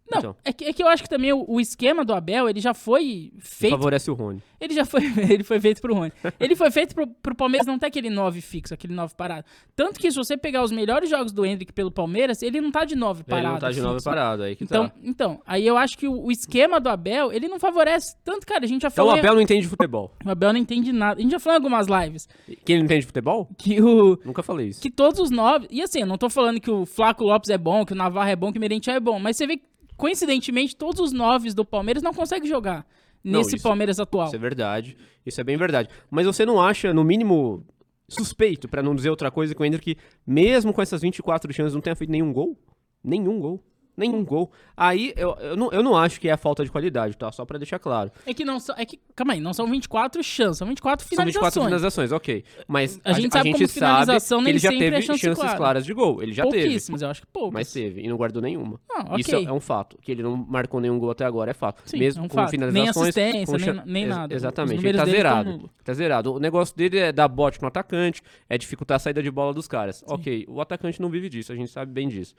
Não, 0.10 0.20
Então. 0.20 0.36
é, 0.46 0.54
que, 0.54 0.66
é 0.66 0.74
que 0.74 0.84
eu 0.84 0.88
acho 0.88 1.02
que 1.04 1.10
também 1.10 1.34
o, 1.34 1.44
o 1.48 1.60
esquema 1.60 2.06
do 2.06 2.14
Abel, 2.14 2.48
ele 2.48 2.60
já 2.60 2.74
foi 2.74 3.32
feito. 3.40 3.72
favorece 3.76 4.12
o 4.12 4.14
Rony. 4.14 4.42
Ele 4.62 4.74
já 4.74 4.86
foi, 4.86 5.02
ele 5.30 5.44
foi 5.44 5.60
feito 5.60 5.82
pro 5.82 5.94
Rony. 5.96 6.12
Ele 6.40 6.56
foi 6.56 6.70
feito 6.72 6.94
pro, 6.94 7.08
pro 7.08 7.36
Palmeiras 7.36 7.66
não 7.68 7.78
ter 7.80 7.88
aquele 7.88 8.10
9 8.10 8.40
fixo, 8.42 8.74
aquele 8.74 8.94
9 8.94 9.16
parado. 9.16 9.46
Tanto 9.76 10.00
que 10.00 10.10
se 10.12 10.16
você 10.18 10.38
pegar 10.38 10.64
os 10.64 10.72
melhores 10.72 11.10
jogos 11.10 11.32
do 11.32 11.46
Hendrick 11.46 11.74
pelo 11.74 11.90
Palmeiras, 11.92 12.42
ele 12.44 12.62
não 12.62 12.72
tá 12.72 12.86
de 12.86 12.96
9 12.96 13.24
parado. 13.24 13.46
ele 13.48 13.54
não 13.54 13.60
tá 13.60 13.72
de 13.72 13.82
nove 13.82 13.96
fixo. 13.96 14.10
parado, 14.10 14.44
aí 14.44 14.56
que 14.56 14.64
Então, 14.64 14.88
tá. 14.90 14.96
então, 15.04 15.42
aí 15.46 15.66
eu 15.66 15.76
acho 15.78 15.98
que 15.98 16.08
o, 16.08 16.26
o 16.26 16.32
esquema 16.32 16.80
do 16.80 16.88
Abel, 16.90 17.32
ele 17.32 17.48
não 17.48 17.60
favorece 17.60 18.16
tanto, 18.24 18.46
cara. 18.46 18.64
A 18.64 18.68
gente 18.68 18.84
já 18.84 18.88
Então 18.90 19.06
falou. 19.06 19.16
o 19.16 19.20
Abel 19.20 19.34
não 19.36 19.42
entende 19.42 19.62
de 19.64 19.68
futebol. 19.70 20.12
O 20.24 20.30
Abel 20.30 20.54
não 20.54 20.60
entende 20.60 20.94
nada. 20.94 21.20
A 21.20 21.22
gente 21.24 21.32
já 21.32 21.40
falou 21.40 21.56
em 21.56 21.64
algumas 21.64 21.88
lives 21.88 22.28
Que 22.64 22.74
ele 22.74 22.80
não 22.80 22.86
entende 22.86 23.02
de 23.02 23.08
futebol? 23.08 23.50
que 23.58 23.82
o. 23.82 24.20
Nunca 24.24 24.42
falei 24.44 24.68
isso. 24.68 24.82
Que 24.82 24.90
todos 24.92 25.20
os 25.20 25.32
nove. 25.32 25.68
E 25.72 25.82
assim, 25.82 26.00
eu 26.02 26.08
não 26.08 26.18
tô 26.18 26.30
falando 26.30 26.60
que 26.60 26.70
o 26.72 26.86
Flaco 26.86 27.24
Lopes 27.24 27.50
é 27.50 27.58
bom, 27.58 27.84
que 27.86 27.94
o 27.94 27.96
Navarro 27.96 28.30
é 28.30 28.36
bom, 28.36 28.52
que 28.52 28.58
o 28.58 28.62
Merentiel 28.62 28.96
é 28.96 29.00
bom. 29.00 29.20
Mas 29.20 29.36
você 29.38 29.46
vê 29.48 29.58
que, 29.58 29.64
coincidentemente, 29.98 30.76
todos 30.76 31.00
os 31.00 31.12
noves 31.12 31.54
do 31.54 31.64
Palmeiras 31.66 32.04
não 32.04 32.14
conseguem 32.14 32.48
jogar 32.48 32.86
Não, 33.24 33.40
nesse 33.40 33.56
isso- 33.56 33.64
Palmeiras 33.64 34.00
atual. 34.00 34.28
Isso 34.28 34.36
é 34.36 34.40
verdade. 34.40 34.98
Isso 35.26 35.42
é 35.42 35.44
bem 35.44 35.58
verdade. 35.58 35.90
Mas 36.10 36.26
você 36.26 36.46
não 36.46 36.62
acha, 36.62 36.94
no 36.94 37.04
mínimo, 37.04 37.66
suspeito, 38.08 38.68
pra 38.68 38.84
não 38.84 38.94
dizer 38.96 39.10
outra 39.10 39.32
coisa, 39.32 39.56
que 39.56 39.62
o 39.62 39.66
Hendrick, 39.66 39.98
mesmo 40.26 40.72
com 40.74 40.82
essas 40.82 41.02
24 41.02 41.52
chances, 41.54 41.74
não 41.74 41.82
tenha 41.82 41.96
feito 41.96 42.12
nenhum 42.12 42.32
gol? 42.32 42.58
Nenhum 43.04 43.40
gol. 43.40 43.64
Nenhum 43.98 44.26
gol. 44.26 44.52
Aí, 44.76 45.14
eu, 45.16 45.36
eu, 45.40 45.56
não, 45.56 45.72
eu 45.72 45.82
não 45.82 45.96
acho 45.96 46.20
que 46.20 46.28
é 46.28 46.32
a 46.34 46.38
falta 46.38 46.64
de 46.66 46.70
qualidade, 46.72 47.16
tá? 47.16 47.32
Só 47.32 47.46
pra 47.46 47.58
deixar 47.58 47.80
claro. 47.80 48.12
É 48.26 48.34
que 48.34 48.44
não 48.44 48.60
são. 48.60 48.76
É 48.78 48.86
que, 48.86 49.00
calma 49.16 49.34
aí, 49.34 49.40
não 49.40 49.54
são 49.54 49.66
24 49.68 50.22
chances, 50.22 50.58
são 50.58 50.68
24 50.68 51.04
São 51.06 51.10
finalizações. 51.10 51.46
24 51.54 51.62
finalizações, 51.64 52.12
ok. 52.12 52.44
Mas 52.68 53.00
A 53.06 53.14
gente 53.14 53.32
sabe 53.32 53.52
como 53.54 53.68
finalização 53.68 54.40
que 54.40 54.44
nem 54.44 54.52
ele 54.52 54.60
já 54.60 54.70
é 54.74 54.78
teve 54.78 55.02
chance 55.02 55.20
chances 55.20 55.40
clara. 55.42 55.58
claras 55.58 55.86
de 55.86 55.94
gol. 55.94 56.22
Ele 56.22 56.34
já 56.34 56.44
teve. 56.44 56.64
Pouquíssimas, 56.64 57.02
eu 57.02 57.10
acho 57.10 57.22
que 57.22 57.28
poucas. 57.28 57.54
Mas 57.54 57.72
teve, 57.72 58.02
e 58.02 58.08
não 58.10 58.18
guardou 58.18 58.42
nenhuma. 58.42 58.80
Não, 58.90 59.00
ok. 59.06 59.20
Isso 59.20 59.36
é 59.36 59.54
um 59.54 59.60
fato. 59.62 59.98
Que 60.02 60.12
ele 60.12 60.22
não 60.24 60.36
marcou 60.36 60.82
nenhum 60.82 61.00
gol 61.00 61.12
até 61.12 61.24
agora 61.24 61.52
é 61.52 61.54
fato. 61.54 61.82
Sim, 61.86 61.98
Mesmo 61.98 62.24
é 62.24 62.26
um 62.26 62.28
com 62.28 62.36
fato. 62.36 62.52
Nem 62.52 62.60
finalizações. 62.60 63.10
assistência, 63.18 63.46
com 63.46 63.66
nem- 63.74 63.86
nem 63.86 64.04
Ex- 64.04 64.16
nada. 64.16 64.36
Os 64.36 64.42
Exatamente. 64.42 64.86
Ele 64.86 64.98
tá 64.98 65.06
zerado. 65.06 65.70
Tá 65.86 65.94
zerado. 65.94 66.34
O 66.34 66.40
negócio 66.40 66.76
dele 66.76 66.98
é 67.00 67.12
dar 67.14 67.30
bote 67.30 67.62
no 67.62 67.68
atacante, 67.70 68.22
é 68.50 68.58
dificultar 68.58 68.98
a 68.98 69.00
saída 69.00 69.24
de 69.24 69.32
bola 69.32 69.54
dos 69.54 69.68
caras. 69.70 70.04
Ok, 70.06 70.46
o 70.50 70.60
atacante 70.60 71.02
não 71.02 71.10
vive 71.10 71.30
disso, 71.30 71.54
a 71.54 71.56
gente 71.56 71.72
sabe 71.72 71.94
bem 71.94 72.10
disso. 72.10 72.36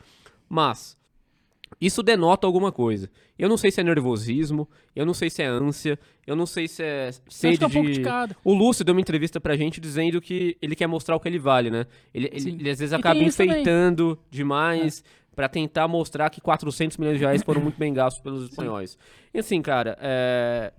Mas. 0.48 0.96
Isso 1.80 2.02
denota 2.02 2.46
alguma 2.46 2.72
coisa. 2.72 3.10
Eu 3.38 3.48
não 3.48 3.56
sei 3.56 3.70
se 3.70 3.80
é 3.80 3.84
nervosismo, 3.84 4.68
eu 4.94 5.04
não 5.04 5.12
sei 5.12 5.28
se 5.28 5.42
é 5.42 5.46
ânsia, 5.46 5.98
eu 6.26 6.34
não 6.34 6.46
sei 6.46 6.66
se 6.68 6.82
é 6.82 7.08
acho 7.08 7.20
sede 7.28 7.58
que 7.58 7.64
é 7.64 7.66
um 7.66 7.70
pouco 7.70 7.88
de... 7.88 7.94
de 7.94 8.00
cada. 8.02 8.36
O 8.42 8.54
Lúcio 8.54 8.84
deu 8.84 8.94
uma 8.94 9.00
entrevista 9.00 9.40
pra 9.40 9.56
gente 9.56 9.80
dizendo 9.80 10.20
que 10.20 10.56
ele 10.62 10.74
quer 10.74 10.86
mostrar 10.86 11.16
o 11.16 11.20
que 11.20 11.28
ele 11.28 11.38
vale, 11.38 11.70
né? 11.70 11.86
Ele, 12.14 12.28
ele, 12.28 12.40
Sim. 12.40 12.56
ele 12.58 12.70
às 12.70 12.78
vezes 12.78 12.92
acaba 12.92 13.18
isso 13.20 13.36
também. 13.36 13.52
enfeitando 13.52 14.18
demais 14.30 15.04
pra 15.34 15.48
tentar 15.48 15.86
mostrar 15.86 16.30
que 16.30 16.40
400 16.40 16.96
milhões 16.96 17.18
de 17.18 17.24
reais 17.24 17.42
foram 17.42 17.60
muito 17.60 17.76
bem 17.76 17.92
gastos 17.92 18.22
pelos 18.22 18.48
espanhóis. 18.48 18.96
E 19.34 19.38
assim, 19.38 19.60
cara, 19.60 19.98
é, 20.00 20.72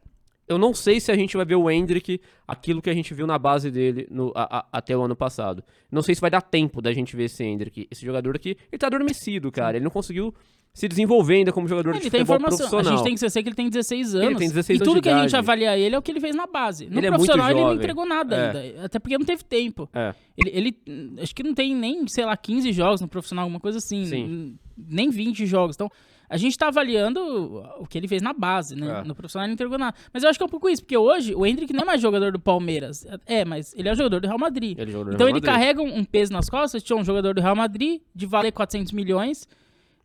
eu 0.47 0.57
não 0.57 0.73
sei 0.73 0.99
se 0.99 1.11
a 1.11 1.15
gente 1.15 1.35
vai 1.35 1.45
ver 1.45 1.55
o 1.55 1.69
Hendrick, 1.69 2.19
aquilo 2.47 2.81
que 2.81 2.89
a 2.89 2.93
gente 2.93 3.13
viu 3.13 3.27
na 3.27 3.37
base 3.37 3.69
dele 3.71 4.07
no- 4.09 4.31
a- 4.35 4.59
a- 4.59 4.65
até 4.71 4.95
o 4.95 5.01
ano 5.01 5.15
passado. 5.15 5.63
Não 5.91 6.01
sei 6.01 6.15
se 6.15 6.21
vai 6.21 6.29
dar 6.31 6.41
tempo 6.41 6.81
da 6.81 6.91
gente 6.93 7.15
ver 7.15 7.25
esse 7.25 7.43
Hendrick. 7.43 7.87
Esse 7.91 8.05
jogador 8.05 8.35
aqui, 8.35 8.55
ele 8.71 8.79
tá 8.79 8.87
adormecido, 8.87 9.51
cara. 9.51 9.77
Ele 9.77 9.83
não 9.83 9.91
conseguiu 9.91 10.33
se 10.73 10.87
desenvolver 10.87 11.37
ainda 11.37 11.51
como 11.51 11.67
jogador 11.67 11.91
de 11.93 11.97
Ele 11.97 12.09
tem 12.11 12.19
futebol 12.21 12.35
informação. 12.35 12.67
A 12.67 12.69
profissional. 12.69 12.97
gente 12.97 13.03
tem 13.03 13.13
que 13.13 13.17
esquecer 13.17 13.41
que 13.41 13.49
ele 13.49 13.55
tem 13.55 13.67
16 13.67 14.13
anos. 14.13 14.37
tem 14.37 14.47
16 14.47 14.79
e 14.79 14.83
tudo 14.83 14.95
de 14.97 15.01
que 15.01 15.09
a 15.09 15.21
gente 15.23 15.35
avalia 15.35 15.75
ele 15.77 15.95
é 15.95 15.97
o 15.97 16.01
que 16.03 16.11
ele 16.11 16.19
fez 16.19 16.35
na 16.35 16.45
base. 16.45 16.85
No 16.85 16.99
Ele 16.99 17.07
é 17.07 17.09
profissional 17.09 17.49
ele 17.49 17.59
não 17.61 17.73
entregou 17.73 18.05
nada 18.05 18.35
É. 18.35 18.49
ainda. 18.61 18.85
Até 18.85 18.99
porque 18.99 19.17
não 19.17 19.25
teve 19.25 19.43
tempo. 19.43 19.89
É. 19.91 20.13
Ele, 20.37 20.51
ele, 20.85 21.13
acho 21.19 21.33
que 21.33 21.41
não 21.41 21.55
tem 21.55 21.73
nem, 21.75 22.07
sei 22.07 22.25
lá, 22.25 22.37
15 22.37 22.71
jogos 22.71 23.01
no 23.01 23.07
profissional, 23.07 23.43
alguma 23.45 23.59
coisa 23.59 23.79
assim. 23.79 24.05
Sim. 24.05 24.55
Nem 24.77 25.09
20 25.09 25.47
jogos. 25.47 25.75
Então, 25.75 25.89
a 26.29 26.37
gente 26.37 26.57
tá 26.57 26.67
avaliando 26.67 27.19
o 27.79 27.85
que 27.87 27.97
ele 27.97 28.07
fez 28.07 28.21
na 28.21 28.33
base, 28.33 28.75
né? 28.75 29.01
É. 29.01 29.03
No 29.07 29.15
profissional 29.15 29.45
ele 29.45 29.51
não 29.51 29.53
entregou 29.53 29.77
nada. 29.77 29.95
Mas 30.13 30.23
eu 30.23 30.29
acho 30.29 30.37
que 30.37 30.43
é 30.43 30.45
um 30.45 30.49
pouco 30.49 30.69
isso, 30.69 30.83
porque 30.83 30.97
hoje 30.97 31.33
o 31.35 31.45
Hendrick 31.45 31.71
não 31.73 31.83
é 31.83 31.85
mais 31.85 32.01
jogador 32.01 32.31
do 32.31 32.39
Palmeiras. 32.39 33.05
É, 33.25 33.43
mas 33.45 33.73
ele 33.75 33.89
é 33.89 33.95
jogador 33.95 34.19
do 34.21 34.27
Real 34.27 34.39
Madrid. 34.39 34.77
Ele 34.77 34.91
é 34.91 34.93
Então 34.93 35.27
ele 35.27 35.33
Madrid. 35.33 35.43
carrega 35.43 35.81
um 35.81 35.97
um 35.97 36.03
peso 36.03 36.31
nas 36.31 36.49
costas, 36.49 36.83
tinha 36.83 36.95
um 36.97 37.03
jogador 37.03 37.33
do 37.33 37.41
Real 37.41 37.55
Madrid, 37.55 38.01
de 38.13 38.25
valer 38.25 38.51
400 38.51 38.91
milhões. 38.91 39.47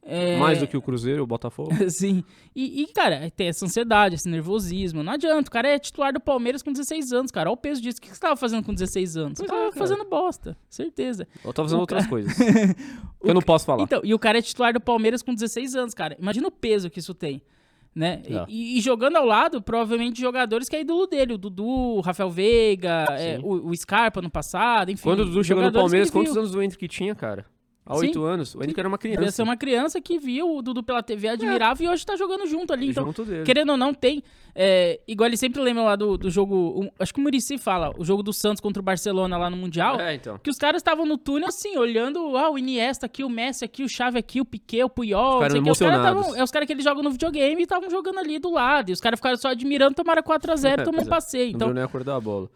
É, 0.05 0.37
Mais 0.37 0.59
do 0.59 0.67
que 0.67 0.77
o 0.77 0.83
Cruzeiro 0.83 1.23
o 1.23 1.27
Botafogo. 1.27 1.71
Sim. 1.89 2.25
E, 2.57 2.83
e, 2.83 2.87
cara, 2.89 3.31
tem 3.31 3.47
essa 3.49 3.65
ansiedade, 3.65 4.17
esse 4.17 4.29
nervosismo. 4.29 5.01
Não 5.03 5.13
adianta. 5.13 5.49
O 5.49 5.53
cara 5.53 5.69
é 5.69 5.79
titular 5.79 6.13
do 6.13 6.19
Palmeiras 6.19 6.61
com 6.63 6.73
16 6.73 7.13
anos, 7.13 7.31
cara. 7.31 7.49
Olha 7.49 7.55
o 7.55 7.57
peso 7.57 7.81
disso. 7.81 7.99
O 7.99 8.01
que 8.03 8.09
você 8.09 8.19
tava 8.21 8.35
fazendo 8.37 8.65
com 8.65 8.75
16 8.75 9.17
anos? 9.17 9.39
Você 9.39 9.47
Pois 9.47 9.51
é, 9.51 9.63
tava 9.63 9.73
cara. 9.73 9.87
fazendo 9.87 10.09
bosta. 10.09 10.57
Certeza. 10.69 11.29
Eu 11.45 11.53
tô 11.53 11.63
fazendo 11.63 11.79
O 11.79 11.81
outras 11.83 12.01
cara- 12.07 12.11
coisas. 12.11 12.33
que 12.37 13.31
eu 13.31 13.33
não 13.35 13.41
posso 13.43 13.65
falar. 13.65 13.85
Então, 13.85 14.01
e 14.03 14.13
o 14.13 14.19
cara 14.19 14.39
é 14.39 14.43
titular 14.43 14.73
do 14.73 14.81
Palmeiras 14.81 15.23
com 15.23 15.33
16 15.33 15.77
anos, 15.77 15.95
cara. 15.95 16.17
Imagina 16.19 16.49
o 16.49 16.51
peso 16.51 16.91
que 16.91 16.99
isso 16.99 17.15
tem. 17.15 17.41
Né? 17.95 18.23
É. 18.27 18.45
E, 18.49 18.79
e 18.79 18.81
jogando 18.81 19.17
ao 19.19 19.25
lado, 19.27 19.61
provavelmente, 19.63 20.19
jogadores 20.21 20.67
que 20.69 20.75
é 20.75 20.81
ídolo 20.81 21.07
dele. 21.07 21.35
O 21.35 21.39
Dudu, 21.39 21.65
o 21.67 22.01
Rafael 22.01 22.31
Veiga, 22.31 23.07
é, 23.11 23.39
o, 23.43 23.69
o 23.69 23.77
Scarpa 23.77 24.21
no 24.23 24.31
passado, 24.31 24.91
enfim. 24.91 25.03
Quando 25.05 25.21
o 25.21 25.25
Dudu 25.27 25.45
chegou 25.45 25.63
no 25.63 25.71
que 25.71 25.79
Palmeiras, 25.79 26.11
quantos 26.11 26.37
anos 26.37 26.55
o 26.55 26.61
Hendrick 26.63 26.89
tinha, 26.89 27.15
cara? 27.15 27.45
Há 27.85 27.97
oito 27.97 28.23
anos. 28.23 28.55
O 28.55 28.59
Hendrick 28.63 28.79
era 28.79 28.89
uma 28.89 28.97
criança. 28.97 29.19
Devia 29.19 29.33
ser 29.33 29.43
uma 29.43 29.57
criança 29.57 30.01
que 30.01 30.17
viu 30.19 30.57
o 30.57 30.63
Dudu 30.63 30.85
pela 30.85 31.03
TV, 31.03 31.29
admirava 31.29 31.83
e 31.83 31.89
hoje 31.89 32.07
tá 32.07 32.15
jogando 32.15 32.47
junto 32.47 32.73
ali. 32.73 32.91
Então, 32.91 33.07
junto 33.07 33.25
querendo 33.45 33.71
ou 33.71 33.77
não, 33.77 33.93
tem. 33.93 34.23
é, 34.55 35.01
igual 35.09 35.27
ele 35.27 35.37
sempre 35.37 35.61
lembra 35.61 35.83
lá 35.83 35.97
do, 35.97 36.17
do 36.17 36.31
jogo. 36.31 36.55
o- 36.55 36.91
acho 37.01 37.13
que 37.13 37.19
o 37.19 37.23
Murici 37.23 37.59
fala, 37.59 37.93
o 37.99 38.05
jogo 38.05 38.23
do 38.23 38.33
Santos 38.33 38.61
contra 38.61 38.81
o 38.81 38.85
Barcelona 38.85 39.37
lá 39.37 39.51
no 39.51 39.57
Mundial. 39.57 39.99
É, 40.01 40.15
então. 40.15 40.39
Que 40.39 40.49
os 40.49 40.57
caras 40.59 40.79
estavam 40.81 41.05
no 41.05 41.19
túnel 41.19 41.49
assim, 41.49 41.77
olhando, 41.77 42.37
ah, 42.37 42.51
o 42.51 42.57
Iniesta 42.57 43.07
aqui, 43.07 43.25
o 43.25 43.29
Messi 43.29 43.65
aqui, 43.65 43.83
o 43.83 43.89
Chave 43.89 44.17
aqui, 44.19 44.41
o 44.41 44.45
Piquet, 44.45 44.85
o 44.85 44.89
Puyol, 44.89 45.21
não. 45.21 45.35
Os 45.35 45.41
caras 45.41 45.55
emocionados. 45.57 46.05
tavam- 46.23 46.37
é 46.37 46.45
os 46.45 46.51
caras 46.53 46.67
que 46.67 46.73
eles 46.73 46.85
jogam 46.85 47.03
no 47.03 47.11
videogame 47.11 47.61
e 47.61 47.65
estavam 47.65 47.91
jogando 47.91 48.19
ali 48.21 48.39
do 48.39 48.51
lado. 48.53 48.91
E 48.91 48.93
os 48.93 49.01
caras 49.01 49.19
ficaram 49.19 49.37
só 49.37 49.49
admirando, 49.49 49.95
tomaram 49.95 50.23
4x0 50.23 50.79
É, 50.83 50.85
tomando 50.85 50.95
pois 50.99 51.07
é. 51.09 51.11
passeio. 51.11 51.51
Não 51.51 51.57
Então, 51.57 51.69
viu 51.69 51.75
nem 51.75 51.83
a 51.85 51.89
cor 51.89 52.05
da 52.05 52.21
bola. 52.21 52.49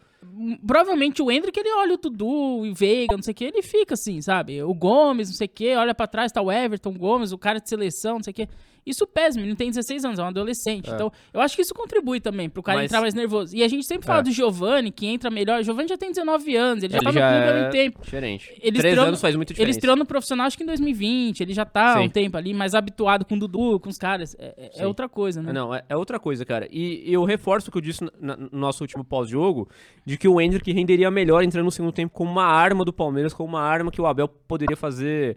Provavelmente 0.66 1.22
o 1.22 1.30
Hendrick, 1.30 1.58
ele 1.58 1.70
olha 1.74 1.94
o 1.94 1.96
Dudu, 1.96 2.26
o 2.28 2.74
Veiga, 2.74 3.16
não 3.16 3.22
sei 3.22 3.32
o 3.32 3.34
que, 3.34 3.44
ele 3.44 3.62
fica 3.62 3.94
assim, 3.94 4.20
sabe? 4.20 4.62
O 4.62 4.74
Gomes, 4.74 5.28
não 5.28 5.36
sei 5.36 5.46
o 5.46 5.50
que, 5.50 5.74
olha 5.74 5.94
pra 5.94 6.06
trás, 6.06 6.32
tá 6.32 6.42
o 6.42 6.50
Everton, 6.50 6.90
o 6.90 6.98
Gomes, 6.98 7.32
o 7.32 7.38
cara 7.38 7.58
de 7.60 7.68
seleção, 7.68 8.14
não 8.16 8.22
sei 8.22 8.30
o 8.32 8.34
que. 8.34 8.48
Isso 8.84 9.04
pesa, 9.04 9.40
ele 9.40 9.48
não 9.48 9.56
tem 9.56 9.68
16 9.68 10.04
anos, 10.04 10.16
é 10.20 10.22
um 10.22 10.26
adolescente. 10.26 10.88
É. 10.88 10.94
Então, 10.94 11.10
eu 11.34 11.40
acho 11.40 11.56
que 11.56 11.62
isso 11.62 11.74
contribui 11.74 12.20
também 12.20 12.48
pro 12.48 12.62
cara 12.62 12.78
Mas- 12.78 12.84
entrar 12.84 13.00
mais 13.00 13.14
nervoso. 13.14 13.56
E 13.56 13.64
a 13.64 13.66
gente 13.66 13.84
sempre 13.84 14.06
fala 14.06 14.20
É. 14.20 14.22
do 14.22 14.30
Giovani, 14.30 14.92
que 14.92 15.04
entra 15.08 15.28
melhor. 15.28 15.58
O 15.58 15.64
Giovani 15.64 15.88
já 15.88 15.98
tem 15.98 16.10
19 16.10 16.54
anos, 16.54 16.84
ele 16.84 16.92
já 16.92 16.98
Ele 16.98 17.04
tá 17.04 17.10
no 17.10 17.18
já 17.18 17.28
clube 17.32 17.42
há 17.42 17.50
é 17.50 17.60
muito 17.62 17.72
tempo. 17.72 18.00
diferente. 18.00 18.56
Ele 18.62 18.78
Três 18.78 18.96
anos 18.96 19.10
no- 19.10 19.16
faz 19.16 19.34
muita 19.34 19.50
Ele 19.50 19.56
diferença. 19.56 19.78
estreou 19.78 19.96
no 19.96 20.06
profissional 20.06 20.46
acho 20.46 20.56
que 20.56 20.62
em 20.62 20.66
2020, 20.66 21.40
ele 21.40 21.52
já 21.52 21.64
tá 21.64 21.96
há 21.96 21.98
um 21.98 22.02
Sim. 22.04 22.10
tempo 22.10 22.36
ali, 22.36 22.54
mais 22.54 22.76
habituado 22.76 23.24
com 23.24 23.34
o 23.34 23.38
Dudu, 23.40 23.80
com 23.80 23.88
os 23.88 23.98
caras. 23.98 24.36
É, 24.38 24.54
é- 24.56 24.66
é 24.66 24.70
Sim. 24.78 24.84
outra 24.84 25.08
coisa, 25.08 25.42
né? 25.42 25.52
Não, 25.52 25.74
é, 25.74 25.82
é 25.88 25.96
outra 25.96 26.20
coisa, 26.20 26.44
cara. 26.44 26.68
E 26.70 27.12
eu 27.12 27.24
reforço 27.24 27.70
o 27.70 27.72
que 27.72 27.78
eu 27.78 27.82
disse 27.82 28.04
no 28.04 28.48
nosso 28.52 28.84
último 28.84 29.02
pós-jogo, 29.02 29.68
de 30.04 30.15
que 30.18 30.28
o 30.28 30.40
Hendrick 30.40 30.72
renderia 30.72 31.10
melhor 31.10 31.42
entrando 31.42 31.64
no 31.64 31.70
segundo 31.70 31.92
tempo 31.92 32.14
como 32.14 32.30
uma 32.30 32.44
arma 32.44 32.84
do 32.84 32.92
Palmeiras, 32.92 33.34
como 33.34 33.48
uma 33.48 33.60
arma 33.60 33.90
que 33.90 34.00
o 34.00 34.06
Abel 34.06 34.28
poderia 34.28 34.76
fazer 34.76 35.36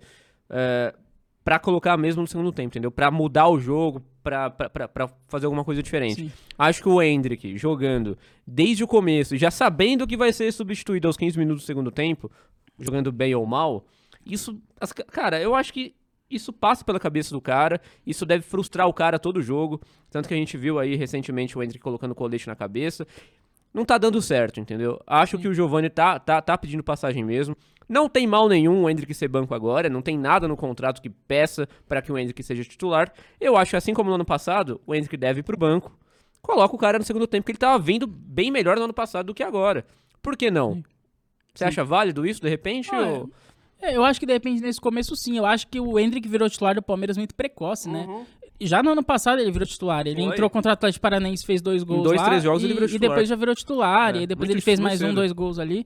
é, 0.49 0.93
pra 1.43 1.57
colocar 1.57 1.97
mesmo 1.97 2.21
no 2.21 2.27
segundo 2.27 2.51
tempo, 2.51 2.67
entendeu? 2.67 2.91
Pra 2.91 3.09
mudar 3.09 3.47
o 3.47 3.59
jogo, 3.59 4.03
pra 4.21 4.53
fazer 5.27 5.45
alguma 5.45 5.63
coisa 5.63 5.81
diferente. 5.81 6.25
Sim. 6.25 6.31
Acho 6.57 6.83
que 6.83 6.89
o 6.89 7.01
Hendrick 7.01 7.57
jogando 7.57 8.17
desde 8.45 8.83
o 8.83 8.87
começo, 8.87 9.35
já 9.37 9.49
sabendo 9.49 10.05
que 10.05 10.17
vai 10.17 10.31
ser 10.31 10.51
substituído 10.51 11.07
aos 11.07 11.17
15 11.17 11.37
minutos 11.39 11.63
do 11.63 11.65
segundo 11.65 11.91
tempo, 11.91 12.29
jogando 12.79 13.11
bem 13.11 13.33
ou 13.33 13.45
mal, 13.45 13.85
isso, 14.25 14.61
cara, 15.11 15.41
eu 15.41 15.55
acho 15.55 15.73
que 15.73 15.95
isso 16.29 16.53
passa 16.53 16.85
pela 16.85 16.99
cabeça 16.99 17.33
do 17.33 17.41
cara, 17.41 17.81
isso 18.05 18.25
deve 18.25 18.43
frustrar 18.43 18.87
o 18.87 18.93
cara 18.93 19.17
todo 19.17 19.41
jogo, 19.41 19.81
tanto 20.11 20.27
que 20.27 20.33
a 20.33 20.37
gente 20.37 20.55
viu 20.55 20.77
aí 20.77 20.95
recentemente 20.95 21.57
o 21.57 21.63
Hendrick 21.63 21.83
colocando 21.83 22.13
colete 22.13 22.47
na 22.47 22.55
cabeça. 22.55 23.07
Não 23.73 23.85
tá 23.85 23.97
dando 23.97 24.21
certo, 24.21 24.59
entendeu? 24.59 24.99
Acho 25.05 25.37
que 25.37 25.47
o 25.47 25.53
Giovani 25.53 25.89
tá, 25.89 26.17
tá, 26.19 26.41
tá 26.41 26.57
pedindo 26.57 26.83
passagem 26.83 27.23
mesmo. 27.23 27.55
Não 27.87 28.07
tem 28.09 28.25
mal 28.27 28.47
nenhum 28.47 28.83
o 28.83 28.89
Hendrick 28.89 29.13
ser 29.13 29.27
banco 29.27 29.53
agora, 29.53 29.89
não 29.89 30.01
tem 30.01 30.17
nada 30.17 30.47
no 30.47 30.55
contrato 30.57 31.01
que 31.01 31.09
peça 31.09 31.67
para 31.87 32.01
que 32.01 32.11
o 32.11 32.17
Hendrick 32.17 32.41
seja 32.43 32.63
titular. 32.63 33.11
Eu 33.39 33.57
acho 33.57 33.71
que 33.71 33.75
assim 33.77 33.93
como 33.93 34.09
no 34.09 34.15
ano 34.15 34.25
passado, 34.25 34.79
o 34.85 34.93
Hendrick 34.93 35.17
deve 35.17 35.39
ir 35.39 35.43
pro 35.43 35.57
banco. 35.57 35.97
Coloca 36.41 36.75
o 36.75 36.79
cara 36.79 36.97
no 36.99 37.03
segundo 37.05 37.27
tempo, 37.27 37.45
que 37.45 37.51
ele 37.51 37.57
tava 37.57 37.77
vindo 37.81 38.05
bem 38.07 38.49
melhor 38.51 38.77
no 38.77 38.83
ano 38.85 38.93
passado 38.93 39.27
do 39.27 39.33
que 39.33 39.43
agora. 39.43 39.85
Por 40.21 40.37
que 40.37 40.49
não? 40.51 40.75
Sim. 40.75 40.83
Você 41.55 41.63
acha 41.65 41.83
válido 41.83 42.25
isso, 42.25 42.41
de 42.41 42.47
repente? 42.49 42.89
Ah, 42.93 43.01
ou- 43.07 43.29
É, 43.81 43.95
eu 43.95 44.03
acho 44.03 44.19
que 44.19 44.25
de 44.25 44.33
repente 44.33 44.61
nesse 44.61 44.79
começo 44.79 45.15
sim. 45.15 45.37
Eu 45.37 45.45
acho 45.45 45.67
que 45.67 45.79
o 45.79 45.97
Hendrick 45.97 46.27
virou 46.27 46.49
titular 46.49 46.75
do 46.75 46.81
Palmeiras 46.81 47.17
muito 47.17 47.33
precoce, 47.33 47.89
né? 47.89 48.05
Uhum. 48.07 48.25
Já 48.61 48.83
no 48.83 48.91
ano 48.91 49.03
passado 49.03 49.39
ele 49.39 49.51
virou 49.51 49.65
titular. 49.67 50.05
Ele 50.07 50.21
Foi. 50.23 50.31
entrou 50.33 50.49
contra 50.49 50.71
o 50.71 50.73
Atlético 50.73 51.01
Paranaense, 51.01 51.45
fez 51.45 51.61
dois 51.61 51.83
gols 51.83 52.03
dois, 52.03 52.17
lá. 52.19 52.25
três 52.27 52.43
jogos 52.43 52.61
e, 52.61 52.65
ele 52.65 52.73
virou 52.73 52.87
E 52.89 52.91
titular. 52.91 53.09
depois 53.11 53.29
já 53.29 53.35
virou 53.35 53.55
titular. 53.55 54.15
É, 54.15 54.21
e 54.21 54.27
depois 54.27 54.47
muito 54.47 54.55
ele 54.57 54.61
fez 54.61 54.79
mais 54.79 55.01
um, 55.01 55.05
cedo. 55.07 55.15
dois 55.15 55.31
gols 55.31 55.59
ali. 55.59 55.85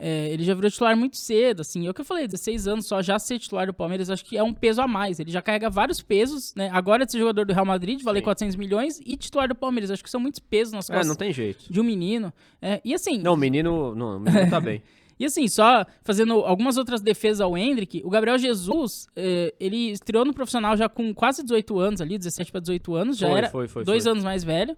É, 0.00 0.28
ele 0.32 0.44
já 0.44 0.54
virou 0.54 0.70
titular 0.70 0.96
muito 0.96 1.16
cedo, 1.16 1.60
assim. 1.62 1.84
É 1.86 1.90
o 1.90 1.94
que 1.94 2.00
eu 2.00 2.04
falei, 2.04 2.24
16 2.28 2.68
anos 2.68 2.86
só 2.86 3.02
já 3.02 3.18
ser 3.18 3.36
titular 3.40 3.66
do 3.66 3.74
Palmeiras, 3.74 4.08
acho 4.08 4.24
que 4.24 4.36
é 4.36 4.42
um 4.44 4.52
peso 4.54 4.80
a 4.80 4.86
mais. 4.86 5.18
Ele 5.18 5.30
já 5.32 5.42
carrega 5.42 5.68
vários 5.68 6.00
pesos, 6.00 6.54
né? 6.54 6.70
Agora 6.72 7.04
de 7.04 7.10
ser 7.10 7.18
jogador 7.18 7.44
do 7.44 7.52
Real 7.52 7.66
Madrid, 7.66 8.00
valer 8.02 8.20
Sim. 8.20 8.24
400 8.24 8.56
milhões, 8.56 9.00
e 9.04 9.16
titular 9.16 9.48
do 9.48 9.56
Palmeiras. 9.56 9.90
Acho 9.90 10.04
que 10.04 10.10
são 10.10 10.20
muitos 10.20 10.38
pesos 10.38 10.72
nas 10.72 10.88
É, 10.88 10.92
costas 10.92 11.08
não 11.08 11.16
tem 11.16 11.32
jeito. 11.32 11.64
de 11.68 11.80
um 11.80 11.82
menino. 11.82 12.32
É, 12.62 12.80
e 12.84 12.94
assim, 12.94 13.18
Não, 13.18 13.34
o 13.34 13.36
menino, 13.36 13.92
não, 13.96 14.18
o 14.18 14.20
menino 14.20 14.48
tá 14.48 14.60
bem. 14.62 14.80
E 15.18 15.24
assim, 15.24 15.48
só 15.48 15.84
fazendo 16.02 16.34
algumas 16.34 16.76
outras 16.76 17.00
defesas 17.00 17.40
ao 17.40 17.56
Hendrick, 17.56 18.02
o 18.04 18.10
Gabriel 18.10 18.38
Jesus, 18.38 19.06
eh, 19.16 19.52
ele 19.58 19.90
estreou 19.90 20.24
no 20.24 20.32
profissional 20.32 20.76
já 20.76 20.88
com 20.88 21.12
quase 21.12 21.42
18 21.42 21.78
anos 21.78 22.00
ali, 22.00 22.16
17 22.16 22.52
para 22.52 22.60
18 22.60 22.94
anos, 22.94 23.18
já 23.18 23.28
Foi, 23.28 23.38
era 23.38 23.48
foi, 23.48 23.68
foi, 23.68 23.84
dois 23.84 24.06
anos 24.06 24.22
mais 24.22 24.44
velho. 24.44 24.76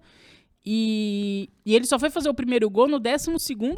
E, 0.63 1.49
e 1.65 1.75
ele 1.75 1.85
só 1.85 1.97
foi 1.97 2.09
fazer 2.11 2.29
o 2.29 2.33
primeiro 2.33 2.69
gol 2.69 2.87
no 2.87 2.99
12 2.99 3.27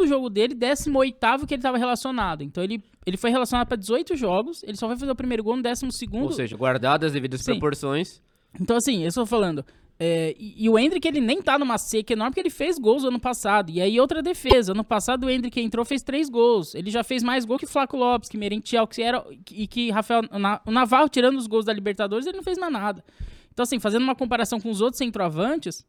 jogo 0.06 0.30
dele, 0.30 0.54
18 0.54 1.48
que 1.48 1.54
ele 1.54 1.60
estava 1.60 1.78
relacionado. 1.78 2.44
Então 2.44 2.64
ele, 2.64 2.84
ele 3.06 3.18
foi 3.18 3.30
relacionado 3.30 3.68
para 3.68 3.78
18 3.78 4.16
jogos, 4.16 4.64
ele 4.64 4.78
só 4.78 4.88
foi 4.88 4.98
fazer 4.98 5.12
o 5.12 5.16
primeiro 5.16 5.44
gol 5.44 5.56
no 5.56 5.64
12 5.64 5.86
Ou 6.14 6.32
seja, 6.32 6.58
guardadas 6.58 7.08
as 7.08 7.14
devidas 7.14 7.42
Sim. 7.42 7.54
proporções. 7.54 8.22
então, 8.60 8.76
assim, 8.78 9.02
eu 9.02 9.08
estou 9.08 9.26
falando. 9.26 9.66
É, 10.00 10.36
e, 10.38 10.68
o 10.70 10.78
Hendrick, 10.78 11.08
ele 11.08 11.22
nem 11.22 11.42
tá 11.42 11.58
numa 11.58 11.78
seca 11.78 12.14
enorme, 12.14 12.32
porque 12.32 12.42
ele 12.42 12.50
fez 12.50 12.78
gols 12.80 13.04
ano 13.04 13.20
passado. 13.20 13.70
E 13.70 13.80
aí, 13.80 14.00
outra 14.00 14.22
defesa. 14.22 14.72
Ano 14.72 14.84
passado, 14.84 15.26
o 15.26 15.30
Hendrick 15.30 15.60
entrou, 15.62 15.86
fez 15.86 16.02
três 16.02 16.30
gols. 16.30 16.74
Ele 16.74 16.90
já 16.90 17.04
fez 17.04 17.22
mais 17.22 17.46
gol 17.46 17.60
que 17.60 17.68
Flaco 17.68 17.96
Lopes, 17.96 18.28
que 18.28 18.38
Merentiel, 18.38 18.88
que 18.88 19.02
era. 19.02 19.24
E 19.52 19.68
que 19.68 19.92
Rafael. 19.92 20.24
O 20.66 20.72
Navarro, 20.72 21.08
tirando 21.08 21.38
os 21.38 21.48
gols 21.48 21.66
da 21.66 21.72
Libertadores, 21.72 22.26
ele 22.26 22.38
não 22.38 22.44
fez 22.44 22.58
mais 22.58 22.74
nada. 22.74 23.04
Então, 23.54 23.64
assim, 23.64 23.80
fazendo 23.80 24.04
uma 24.04 24.16
comparação 24.16 24.60
com 24.60 24.70
os 24.70 24.82
outros 24.82 24.98
centroavantes, 24.98 25.86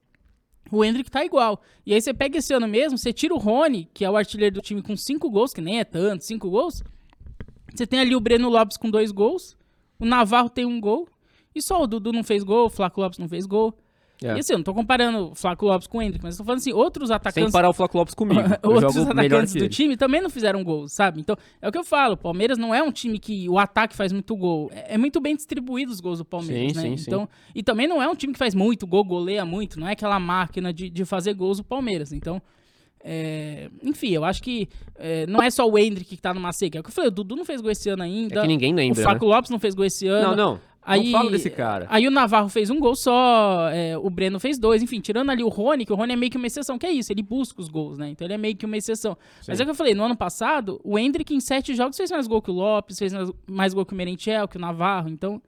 o 0.70 0.84
Hendrick 0.84 1.11
tá 1.11 1.25
igual. 1.25 1.62
E 1.84 1.94
aí, 1.94 2.00
você 2.00 2.12
pega 2.12 2.38
esse 2.38 2.52
ano 2.52 2.68
mesmo, 2.68 2.99
você 2.99 3.12
tira 3.12 3.34
o 3.34 3.38
Rony, 3.38 3.88
que 3.94 4.04
é 4.04 4.11
o 4.11 4.16
artilheiro 4.16 4.56
do 4.56 4.61
time 4.61 4.82
com 4.82 4.96
cinco 4.96 5.30
gols, 5.30 5.54
que 5.54 5.62
nem 5.62 5.80
é 5.80 5.84
tanto, 5.84 6.25
cinco 6.25 6.50
gols. 6.50 6.84
Você 7.75 7.87
tem 7.87 8.00
ali 8.00 8.14
o 8.14 8.20
Breno 8.20 8.49
Lopes 8.50 8.76
com 8.76 8.90
dois 8.90 9.11
gols. 9.11 9.56
O 9.99 10.04
Navarro 10.04 10.50
tem 10.50 10.66
um 10.66 10.78
gol. 10.78 11.08
E 11.54 11.62
só 11.62 11.82
o 11.82 11.87
Dudu 11.87 12.12
não 12.12 12.23
fez 12.23 12.44
gol, 12.44 12.66
o 12.66 12.70
Flaco 12.70 13.00
Lopes 13.00 13.18
não 13.18 13.28
fez 13.28 13.46
gol. 13.46 13.76
É. 14.25 14.37
E 14.37 14.40
assim, 14.40 14.54
eu 14.54 14.59
não 14.59 14.64
tô 14.64 14.73
comparando 14.73 15.33
o 15.33 15.35
Flaco 15.35 15.66
Lopes 15.66 15.87
com 15.87 15.99
o 15.99 16.02
Hendrick, 16.02 16.25
mas 16.25 16.35
eu 16.35 16.38
tô 16.38 16.45
falando 16.45 16.61
assim, 16.61 16.73
outros 16.73 17.09
Sem 17.09 17.16
atacantes, 17.16 17.52
parar 17.52 17.69
o 17.69 17.75
Flaco 17.75 17.99
Lopes 17.99 18.14
comigo. 18.14 18.40
Outros 18.64 18.97
atacantes 18.97 19.52
do 19.52 19.64
ele. 19.64 19.69
time 19.69 19.97
também 19.99 20.23
não 20.23 20.31
fizeram 20.31 20.64
gols, 20.64 20.93
sabe? 20.93 21.21
Então, 21.21 21.37
é 21.61 21.69
o 21.69 21.73
que 21.73 21.76
eu 21.76 21.85
falo, 21.85 22.14
o 22.14 22.16
Palmeiras 22.16 22.57
não 22.57 22.75
é 22.75 22.83
um 22.83 22.90
time 22.90 23.19
que 23.19 23.47
o 23.50 23.59
ataque 23.59 23.95
faz 23.95 24.12
muito 24.12 24.35
gol. 24.35 24.71
É, 24.73 24.95
é 24.95 24.99
muito 24.99 25.21
bem 25.21 25.37
distribuído 25.37 25.93
os 25.93 26.00
gols 26.00 26.19
do 26.19 26.25
Palmeiras, 26.25 26.73
Sim, 26.73 26.83
né? 26.83 26.88
sim, 26.90 26.97
sim. 26.97 27.04
então, 27.07 27.28
E 27.54 27.62
também 27.62 27.87
não 27.87 28.02
é 28.02 28.09
um 28.09 28.14
time 28.14 28.33
que 28.33 28.38
faz 28.38 28.54
muito 28.54 28.87
gol, 28.87 29.04
goleia 29.04 29.45
muito, 29.45 29.78
não 29.78 29.87
é 29.87 29.93
aquela 29.93 30.19
máquina 30.19 30.73
de, 30.73 30.88
de 30.88 31.04
fazer 31.04 31.35
gols 31.35 31.59
do 31.59 31.64
Palmeiras. 31.64 32.11
Então, 32.11 32.40
é, 33.07 33.69
enfim, 33.83 34.12
eu 34.12 34.25
acho 34.25 34.43
que 34.43 34.66
é, 34.97 35.26
não 35.26 35.43
é 35.43 35.50
só 35.50 35.69
o 35.69 35.78
Hendrick 35.78 36.16
que 36.16 36.23
tá 36.23 36.33
numa 36.33 36.52
seca. 36.54 36.78
É 36.78 36.81
o 36.81 36.83
que 36.83 36.88
eu 36.88 36.95
falei, 36.95 37.09
o 37.09 37.12
Dudu 37.12 37.37
não 37.37 37.45
fez 37.45 37.61
gol 37.61 37.71
esse 37.71 37.90
ano 37.90 38.02
ainda. 38.02 38.38
É 38.38 38.43
que 38.43 38.49
ninguém 38.49 38.73
o 38.73 38.76
lembra, 38.76 39.02
Flaco 39.02 39.26
Lopes 39.26 39.50
não 39.50 39.59
fez 39.59 39.75
gol 39.75 39.85
esse 39.85 40.07
né? 40.07 40.11
ano. 40.11 40.35
Não, 40.35 40.37
não. 40.52 40.61
Aí, 40.84 41.04
não 41.04 41.18
fala 41.18 41.30
desse 41.30 41.48
cara. 41.48 41.86
Aí 41.88 42.06
o 42.06 42.10
Navarro 42.10 42.48
fez 42.48 42.68
um 42.68 42.78
gol 42.78 42.94
só, 42.94 43.70
é, 43.70 43.96
o 43.96 44.10
Breno 44.10 44.38
fez 44.38 44.58
dois, 44.58 44.82
enfim, 44.82 45.00
tirando 45.00 45.30
ali 45.30 45.42
o 45.42 45.48
Rony, 45.48 45.86
que 45.86 45.92
o 45.92 45.96
Rony 45.96 46.12
é 46.12 46.16
meio 46.16 46.30
que 46.30 46.36
uma 46.36 46.46
exceção, 46.46 46.78
que 46.78 46.86
é 46.86 46.92
isso, 46.92 47.10
ele 47.12 47.22
busca 47.22 47.60
os 47.60 47.68
gols, 47.68 47.96
né? 47.96 48.10
Então 48.10 48.26
ele 48.26 48.34
é 48.34 48.38
meio 48.38 48.54
que 48.54 48.66
uma 48.66 48.76
exceção. 48.76 49.16
Mas 49.48 49.56
Sim. 49.56 49.62
é 49.62 49.64
o 49.64 49.66
que 49.66 49.70
eu 49.70 49.74
falei, 49.74 49.94
no 49.94 50.04
ano 50.04 50.16
passado, 50.16 50.80
o 50.84 50.98
Hendrick 50.98 51.34
em 51.34 51.40
sete 51.40 51.74
jogos 51.74 51.96
fez 51.96 52.10
mais 52.10 52.26
gol 52.26 52.42
que 52.42 52.50
o 52.50 52.54
Lopes, 52.54 52.98
fez 52.98 53.12
mais, 53.46 53.72
gol 53.72 53.86
que 53.86 53.94
o 53.94 53.96
Merentiel, 53.96 54.46
que 54.46 54.56
o 54.56 54.60
Navarro, 54.60 55.08
então. 55.08 55.40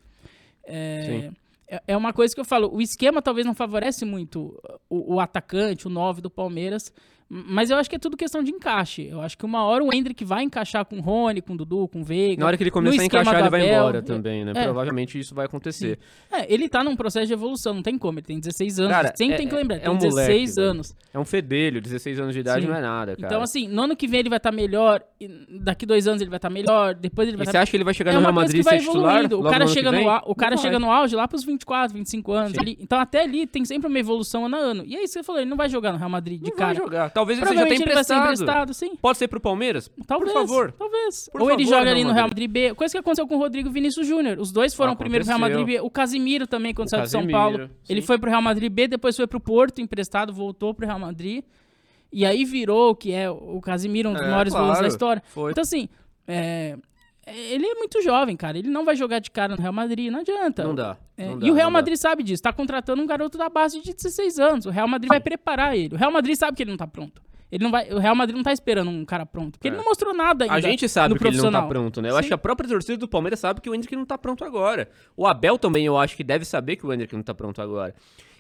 É, 0.65 1.31
é, 1.69 1.83
é 1.89 1.97
uma 1.97 2.13
coisa 2.13 2.35
que 2.35 2.41
eu 2.41 2.45
falo, 2.45 2.75
o 2.75 2.81
esquema 2.81 3.21
talvez 3.21 3.47
não 3.47 3.55
favorece 3.55 4.05
muito 4.05 4.59
o, 4.89 5.15
o 5.17 5.21
atacante, 5.21 5.87
o 5.87 5.91
9 5.91 6.21
do 6.23 6.31
Palmeiras, 6.31 6.93
mas 7.29 7.71
eu 7.71 7.77
acho 7.77 7.91
que 7.91 7.97
é 7.97 7.99
tudo 7.99 8.17
questão 8.17 8.43
de 8.43 8.51
encaixe. 8.53 9.07
Eu 9.09 9.21
acho 9.21 9.37
que 9.37 9.45
uma 9.45 9.65
hora 9.65 9.83
o 9.83 9.93
Hendrick 9.93 10.25
vai 10.25 10.45
encaixar 10.45 10.85
com 10.85 10.99
o 10.99 11.01
Rony, 11.01 11.41
com 11.43 11.55
o 11.55 11.57
Dudu, 11.57 11.89
com 11.89 12.01
o 12.01 12.05
Veiga. 12.05 12.41
Na 12.41 12.47
hora 12.47 12.57
que 12.57 12.63
ele 12.63 12.71
começar 12.71 13.03
a 13.03 13.05
encaixar, 13.05 13.41
ele 13.41 13.51
vai 13.51 13.69
embora 13.69 14.01
também, 14.03 14.45
né? 14.45 14.53
É. 14.55 14.63
Provavelmente 14.65 15.19
isso 15.19 15.35
vai 15.35 15.47
acontecer. 15.47 15.99
É, 16.31 16.53
ele 16.53 16.69
tá 16.69 16.85
num 16.85 16.95
processo 16.95 17.27
de 17.27 17.33
evolução, 17.33 17.75
não 17.75 17.83
tem 17.83 17.99
como. 17.99 18.19
Ele 18.19 18.27
tem 18.27 18.39
16 18.39 18.79
anos. 18.79 18.93
Cara, 18.93 19.13
sempre 19.17 19.35
é- 19.35 19.39
tem 19.39 19.49
que 19.49 19.55
lembrar, 19.55 19.77
é 19.77 19.81
tem 19.81 19.91
um 19.91 19.97
16 19.99 20.17
moleque, 20.27 20.55
velho. 20.55 20.69
anos. 20.71 20.95
É 21.13 21.19
um 21.19 21.25
fedelho, 21.25 21.81
16 21.81 22.21
anos 22.21 22.35
de 22.35 22.41
idade 22.41 22.63
Sim. 22.63 22.69
não 22.69 22.77
é 22.77 22.81
nada, 22.81 23.17
cara. 23.17 23.27
Então, 23.27 23.43
assim, 23.43 23.67
no 23.69 23.83
ano 23.83 23.97
que 23.97 24.07
vem 24.07 24.21
ele 24.21 24.29
vai 24.29 24.37
estar 24.39 24.53
melhor, 24.53 25.03
e 25.21 25.29
daqui 25.61 25.85
dois 25.85 26.07
anos 26.07 26.21
ele 26.23 26.31
vai 26.31 26.39
estar 26.39 26.51
melhor, 26.51 26.95
depois 26.95 27.27
ele 27.29 27.37
vai 27.37 27.45
e 27.45 27.47
você 27.47 27.51
estar. 27.51 27.63
acha 27.63 27.71
que 27.71 27.77
ele 27.77 27.85
vai 27.85 27.95
chegar 27.95 28.13
É 28.13 28.15
no 28.15 28.21
Real 28.21 28.33
Madrid 28.33 28.61
e 28.61 28.65
ser 28.65 28.79
titular? 28.79 29.25
O 29.35 29.43
cara, 29.43 29.67
chega 29.67 29.91
no, 29.93 29.99
o 30.27 30.35
cara 30.35 30.55
Não 30.55 30.63
chega 30.63 30.79
vai. 30.79 30.89
no 30.89 30.93
auge 30.93 31.17
lá 31.17 31.27
pros 31.27 31.43
24, 31.45 31.97
25 31.97 32.33
anos. 32.33 32.53
Sim. 32.53 32.61
ali. 32.61 32.79
Então, 32.81 33.01
até 33.01 33.23
ali 33.23 33.47
tem 33.47 33.65
sempre 33.65 33.89
uma 33.89 33.99
evolução 33.99 34.47
ano 34.47 34.57
a 34.57 34.59
ano. 34.61 34.85
E 34.87 34.95
é 34.95 35.03
isso 35.03 35.15
que 35.15 35.19
você 35.21 35.23
falou, 35.25 35.41
ele 35.41 35.51
não 35.51 35.57
vai 35.57 35.69
jogar 35.69 35.91
no 35.93 35.99
Real 35.99 36.11
Madrid 36.11 36.41
de 36.43 36.51
Não 36.51 36.57
cara. 36.57 36.75
vai 36.75 36.77
jogar. 36.83 37.11
Talvez 37.17 37.39
ele 37.39 37.47
seja 37.49 37.61
até 37.63 37.69
Provavelmente 37.71 37.89
ele 37.89 37.95
vai 37.95 38.05
ser 38.05 38.13
emprestado. 38.15 38.43
emprestado, 38.43 38.75
sim. 38.75 38.97
Pode 39.01 39.17
ser 39.17 39.27
pro 39.29 39.41
Palmeiras? 39.41 39.91
Talvez. 40.07 40.31
Por 40.33 40.41
favor. 40.41 40.73
Talvez. 40.73 41.31
Por 41.33 41.41
Ou 41.41 41.51
ele 41.51 41.65
favor, 41.65 41.79
joga 41.79 41.91
ali 41.91 42.05
no 42.05 42.13
Real 42.13 42.29
Madrid 42.29 42.51
B. 42.51 42.75
Coisa 42.75 42.93
que 42.93 42.99
aconteceu 42.99 43.27
com 43.27 43.37
o 43.37 43.39
Rodrigo 43.39 43.71
Vinícius 43.71 44.07
Júnior. 44.07 44.39
Os 44.39 44.53
dois 44.53 44.75
foram 44.75 44.95
primeiro 44.95 45.25
pro 45.25 45.31
Real 45.35 45.41
Madrid. 45.41 45.65
B. 45.65 45.81
O 45.81 45.89
Casimiro 45.89 46.47
também, 46.47 46.75
quando 46.75 46.89
O 46.89 46.91
saiu 46.91 47.05
de 47.05 47.11
São 47.11 47.27
Paulo. 47.27 47.71
Ele 47.89 48.03
sim. 48.03 48.07
foi 48.07 48.19
pro 48.19 48.29
Real 48.29 48.43
Madrid 48.43 48.71
B, 48.71 48.87
depois 48.87 49.17
foi 49.17 49.27
pro 49.27 49.41
Porto, 49.41 49.81
emprestado, 49.81 50.31
voltou 50.31 50.75
pro 50.75 50.85
Real 50.87 50.99
Madrid. 50.99 51.43
E 52.13 52.27
aí 52.27 52.45
virou, 52.45 52.95
que 52.95 53.13
é 53.13 53.31
o 53.31 53.61
Casimiro, 53.63 54.11
um 54.11 54.13
dos 54.13 54.23
É, 54.23 54.31
maiores 54.31 54.53
claro. 54.53 54.67
volantes 54.67 54.83
da 54.83 54.89
história. 54.89 55.23
Foi. 55.27 55.53
Então, 55.53 55.63
assim, 55.63 55.89
é, 56.29 56.77
ele 57.27 57.67
é 57.67 57.75
muito 57.75 58.01
jovem, 58.03 58.37
cara. 58.37 58.59
Ele 58.59 58.69
não 58.71 58.85
vai 58.85 58.95
jogar 58.97 59.19
de 59.19 59.31
cara 59.31 59.57
no 59.57 59.61
Real 59.63 59.73
Madrid, 59.73 60.11
não 60.13 60.21
adianta. 60.21 60.63
Não 60.65 60.75
dá. 60.75 60.97
É, 61.17 61.27
não 61.27 61.39
dá, 61.39 61.47
e 61.47 61.51
o 61.51 61.55
Real 61.55 61.67
não 61.67 61.73
dá. 61.73 61.79
Madrid 61.79 61.97
sabe 61.97 62.23
disso, 62.23 62.43
tá 62.43 62.53
contratando 62.53 63.03
um 63.03 63.07
garoto 63.07 63.37
da 63.39 63.49
base 63.49 63.81
de 63.81 63.95
16 63.95 64.39
anos. 64.39 64.67
O 64.67 64.71
Real 64.71 64.87
Madrid 64.89 65.09
vai 65.09 65.21
preparar 65.21 65.77
ele. 65.77 65.95
O 65.95 65.99
Real 65.99 66.11
Madrid 66.13 66.37
sabe 66.37 66.57
que 66.57 66.63
ele 66.63 66.71
não 66.71 66.79
tá 66.79 66.87
pronto. 66.87 67.23
Ele 67.51 67.63
não 67.63 67.71
vai, 67.71 67.89
o 67.93 67.99
Real 67.99 68.15
Madrid 68.15 68.37
não 68.37 68.43
tá 68.43 68.53
esperando 68.53 68.91
um 68.91 69.05
cara 69.05 69.25
pronto, 69.25 69.53
porque 69.53 69.69
É. 69.69 69.71
ele 69.71 69.77
não 69.77 69.85
mostrou 69.85 70.13
nada 70.13 70.45
ainda. 70.45 70.57
A 70.57 70.61
gente 70.61 70.89
sabe 70.89 71.17
que 71.17 71.27
ele 71.27 71.37
não 71.37 71.53
tá 71.53 71.63
pronto, 71.63 72.03
né? 72.03 72.11
Eu 72.11 72.17
acho 72.17 72.25
Sim. 72.25 72.29
que 72.31 72.35
a 72.35 72.39
própria 72.39 72.69
torcida 72.69 72.97
do 72.97 73.07
Palmeiras 73.07 73.39
sabe 73.39 73.61
que 73.61 73.71
o 73.71 73.75
Hendrick 73.75 73.95
não 73.95 74.05
tá 74.05 74.19
pronto 74.19 74.45
agora. 74.45 74.89
O 75.17 75.27
Abel 75.27 75.57
também, 75.57 75.87
eu 75.87 75.97
acho 75.97 76.17
que 76.17 76.25
deve 76.25 76.45
saber 76.45 76.75
que 76.77 76.85
o 76.85 76.93
Hendrick 76.93 77.15
não 77.15 77.23
tá 77.23 77.33
pronto 77.33 77.63
agora. 77.63 77.95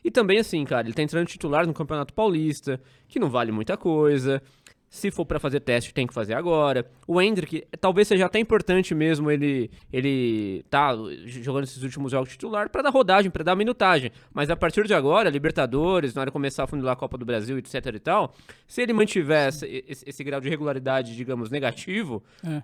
E 0.05 0.11
também, 0.11 0.39
assim, 0.39 0.65
cara, 0.65 0.87
ele 0.87 0.95
tá 0.95 1.03
entrando 1.03 1.27
titular 1.29 1.67
no 1.67 1.73
Campeonato 1.73 2.13
Paulista, 2.13 2.81
que 3.09 3.19
não 3.21 3.31
vale 3.31 3.53
muita 3.53 3.77
coisa. 3.77 4.43
Se 4.89 5.11
for 5.11 5.27
pra 5.27 5.39
fazer 5.41 5.61
teste, 5.61 5.93
tem 5.93 6.07
que 6.07 6.15
fazer 6.15 6.35
agora. 6.35 6.89
O 7.07 7.21
Hendrick, 7.21 7.67
talvez 7.81 8.07
seja 8.09 8.27
até 8.27 8.39
importante 8.39 8.95
mesmo 8.95 9.31
ele 9.31 9.71
ele 9.93 10.65
tá 10.71 10.95
jogando 11.27 11.65
esses 11.65 11.83
últimos 11.83 12.13
jogos 12.13 12.31
titular 12.31 12.71
pra 12.71 12.83
dar 12.83 12.91
rodagem, 12.91 13.31
pra 13.31 13.43
dar 13.43 13.57
minutagem. 13.57 14.11
Mas 14.33 14.49
a 14.49 14.57
partir 14.57 14.87
de 14.87 14.95
agora, 14.95 15.29
Libertadores, 15.29 16.15
na 16.15 16.21
hora 16.23 16.31
de 16.31 16.33
começar 16.33 16.65
a 16.65 16.67
funilar 16.67 16.93
a 16.93 16.97
Copa 16.97 17.19
do 17.19 17.25
Brasil, 17.25 17.59
etc 17.59 17.75
e 17.95 17.99
tal, 17.99 18.33
se 18.67 18.81
ele 18.81 18.93
mantiver 18.93 19.49
esse, 19.49 19.85
esse- 19.89 20.09
esse 20.09 20.25
grau 20.25 20.41
de 20.41 20.49
regularidade, 20.49 21.17
digamos, 21.17 21.51
negativo, 21.51 22.23
É. 22.47 22.63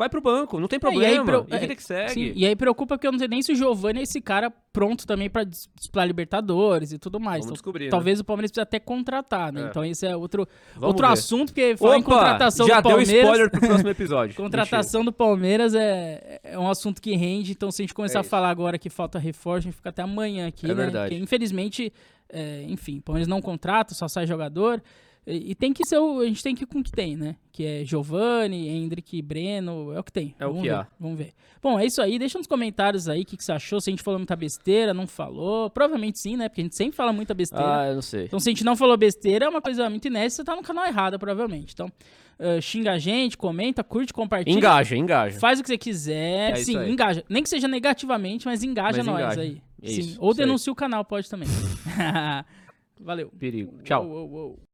vai 0.00 0.08
pro 0.08 0.20
banco, 0.20 0.58
não 0.58 0.66
tem 0.66 0.78
É, 0.82 0.86
e 0.94 1.04
aí 1.04 1.14
problema. 1.16 1.44
pro- 1.44 1.56
E, 1.56 1.58
vida 1.60 1.76
que 1.76 1.82
segue. 1.82 2.12
Sim, 2.14 2.32
e 2.34 2.46
aí 2.46 2.56
preocupa 2.56 2.98
que 2.98 3.06
eu 3.06 3.12
não 3.12 3.18
sei 3.18 3.28
nem 3.28 3.42
se 3.42 3.52
o 3.52 3.54
Giovanni 3.54 4.00
é 4.00 4.02
esse 4.02 4.18
cara 4.20 4.50
pronto 4.72 5.06
também 5.06 5.28
pra 5.28 5.44
dis- 5.44 5.68
disputar 5.78 6.06
Libertadores 6.06 6.90
e 6.92 6.98
tudo 6.98 7.20
mais. 7.20 7.40
Vamos 7.40 7.44
Então, 7.46 7.52
descobrir, 7.52 7.84
né? 7.84 7.90
talvez 7.90 8.18
o 8.18 8.24
Palmeiras 8.24 8.50
precise 8.50 8.62
até 8.62 8.80
contratar, 8.80 9.52
né? 9.52 9.62
É. 9.62 9.64
Então 9.66 9.84
esse 9.84 10.06
é 10.06 10.16
outro, 10.16 10.48
Vamos 10.74 10.88
outro 10.88 11.06
ver. 11.06 11.12
assunto, 11.12 11.48
porque 11.52 11.76
falar 11.76 11.98
em 11.98 12.02
contratação 12.02 12.66
já 12.66 12.80
do 12.80 12.88
Palmeiras... 12.88 13.08
deu 13.12 13.22
spoiler 13.22 13.50
pro 13.50 13.60
próximo 13.60 13.88
episódio. 13.90 14.34
Contratação 14.40 15.04
do 15.04 15.12
Palmeiras 15.12 15.74
é, 15.74 16.40
é 16.42 16.58
um 16.58 16.68
assunto 16.70 17.00
que 17.02 17.14
rende, 17.14 17.52
então 17.52 17.70
se 17.70 17.82
a 17.82 17.84
gente 17.84 17.94
começar 17.94 18.18
É 18.18 18.20
a 18.20 18.24
falar 18.24 18.48
agora 18.50 18.78
que 18.78 18.88
falta 18.88 19.18
reforço, 19.18 19.58
a 19.58 19.70
gente 19.70 19.76
fica 19.76 19.90
até 19.90 20.02
amanhã 20.02 20.46
aqui, 20.48 20.64
É 20.64 20.68
né? 20.68 20.74
verdade. 20.74 21.10
Porque, 21.10 21.22
infelizmente, 21.22 21.92
é, 22.28 22.64
enfim, 22.68 22.98
o 22.98 23.02
Palmeiras 23.02 23.28
não 23.28 23.42
contrata, 23.42 23.94
só 23.94 24.08
sai 24.08 24.26
jogador. 24.26 24.82
E, 25.26 25.54
tem 25.54 25.72
que 25.72 25.86
ser 25.86 25.98
o. 25.98 26.20
A 26.20 26.26
gente 26.26 26.42
tem 26.42 26.54
que 26.54 26.64
ir 26.64 26.66
com 26.66 26.80
o 26.80 26.82
que 26.82 26.90
tem, 26.90 27.14
né? 27.16 27.36
Que 27.52 27.64
é 27.64 27.84
Giovanni, 27.84 28.68
Hendrick, 28.68 29.20
Breno, 29.22 29.92
é 29.92 30.00
o 30.00 30.02
que 30.02 30.10
tem. 30.12 30.34
É 30.38 30.46
o 30.46 30.48
vamos 30.48 30.62
que 30.62 30.68
ver, 30.68 30.74
há. 30.74 30.86
Vamos 30.98 31.18
ver. 31.18 31.32
Bom, 31.62 31.78
é 31.78 31.84
isso 31.86 32.00
aí. 32.00 32.18
Deixa 32.18 32.38
nos 32.38 32.46
comentários 32.46 33.08
aí 33.08 33.20
o 33.22 33.24
que, 33.24 33.36
que 33.36 33.44
você 33.44 33.52
achou. 33.52 33.80
Se 33.80 33.90
a 33.90 33.92
gente 33.92 34.02
falou 34.02 34.18
muita 34.18 34.34
besteira, 34.34 34.94
não 34.94 35.06
falou. 35.06 35.68
Provavelmente 35.70 36.18
sim, 36.18 36.36
né? 36.36 36.48
Porque 36.48 36.62
a 36.62 36.64
gente 36.64 36.74
sempre 36.76 36.96
fala 36.96 37.12
muita 37.12 37.34
besteira. 37.34 37.80
Ah, 37.82 37.88
eu 37.88 37.94
não 37.96 38.02
sei. 38.02 38.24
Então, 38.24 38.40
se 38.40 38.48
a 38.48 38.52
gente 38.52 38.64
não 38.64 38.74
falou 38.74 38.96
besteira, 38.96 39.44
é 39.44 39.48
uma 39.48 39.60
coisa 39.60 39.88
muito 39.90 40.06
inédita, 40.08 40.36
você 40.36 40.44
tá 40.44 40.56
no 40.56 40.62
canal 40.62 40.86
errado, 40.86 41.18
provavelmente. 41.18 41.74
Então, 41.74 41.92
eh, 42.38 42.60
xinga 42.60 42.92
a 42.92 42.98
gente, 42.98 43.36
comenta, 43.36 43.84
curte, 43.84 44.12
compartilha. 44.12 44.56
Engaja, 44.56 44.96
engaja. 44.96 45.38
Faz 45.38 45.60
o 45.60 45.62
que 45.62 45.68
você 45.68 45.78
quiser. 45.78 46.50
É 46.50 46.54
isso 46.54 46.64
Sim, 46.72 46.78
aí. 46.78 46.90
engaja. 46.90 47.22
Nem 47.28 47.42
que 47.42 47.48
seja 47.50 47.68
negativamente, 47.68 48.46
mas 48.46 48.62
engaja 48.64 48.98
Mas 48.98 49.06
nós 49.06 49.20
engaja. 49.20 49.40
aí. 49.42 49.60
É 49.82 49.88
Sim. 49.88 50.00
isso, 50.00 50.18
Ou 50.20 50.30
isso 50.32 50.40
aí. 50.40 50.46
denuncia 50.46 50.72
o 50.72 50.76
canal, 50.76 51.04
pode 51.04 51.28
também. 51.28 51.48
Valeu. 52.98 53.30
Perigo. 53.38 53.82
Tchau. 53.82 54.06
Uou, 54.06 54.28
uou, 54.28 54.30
uou. 54.30 54.69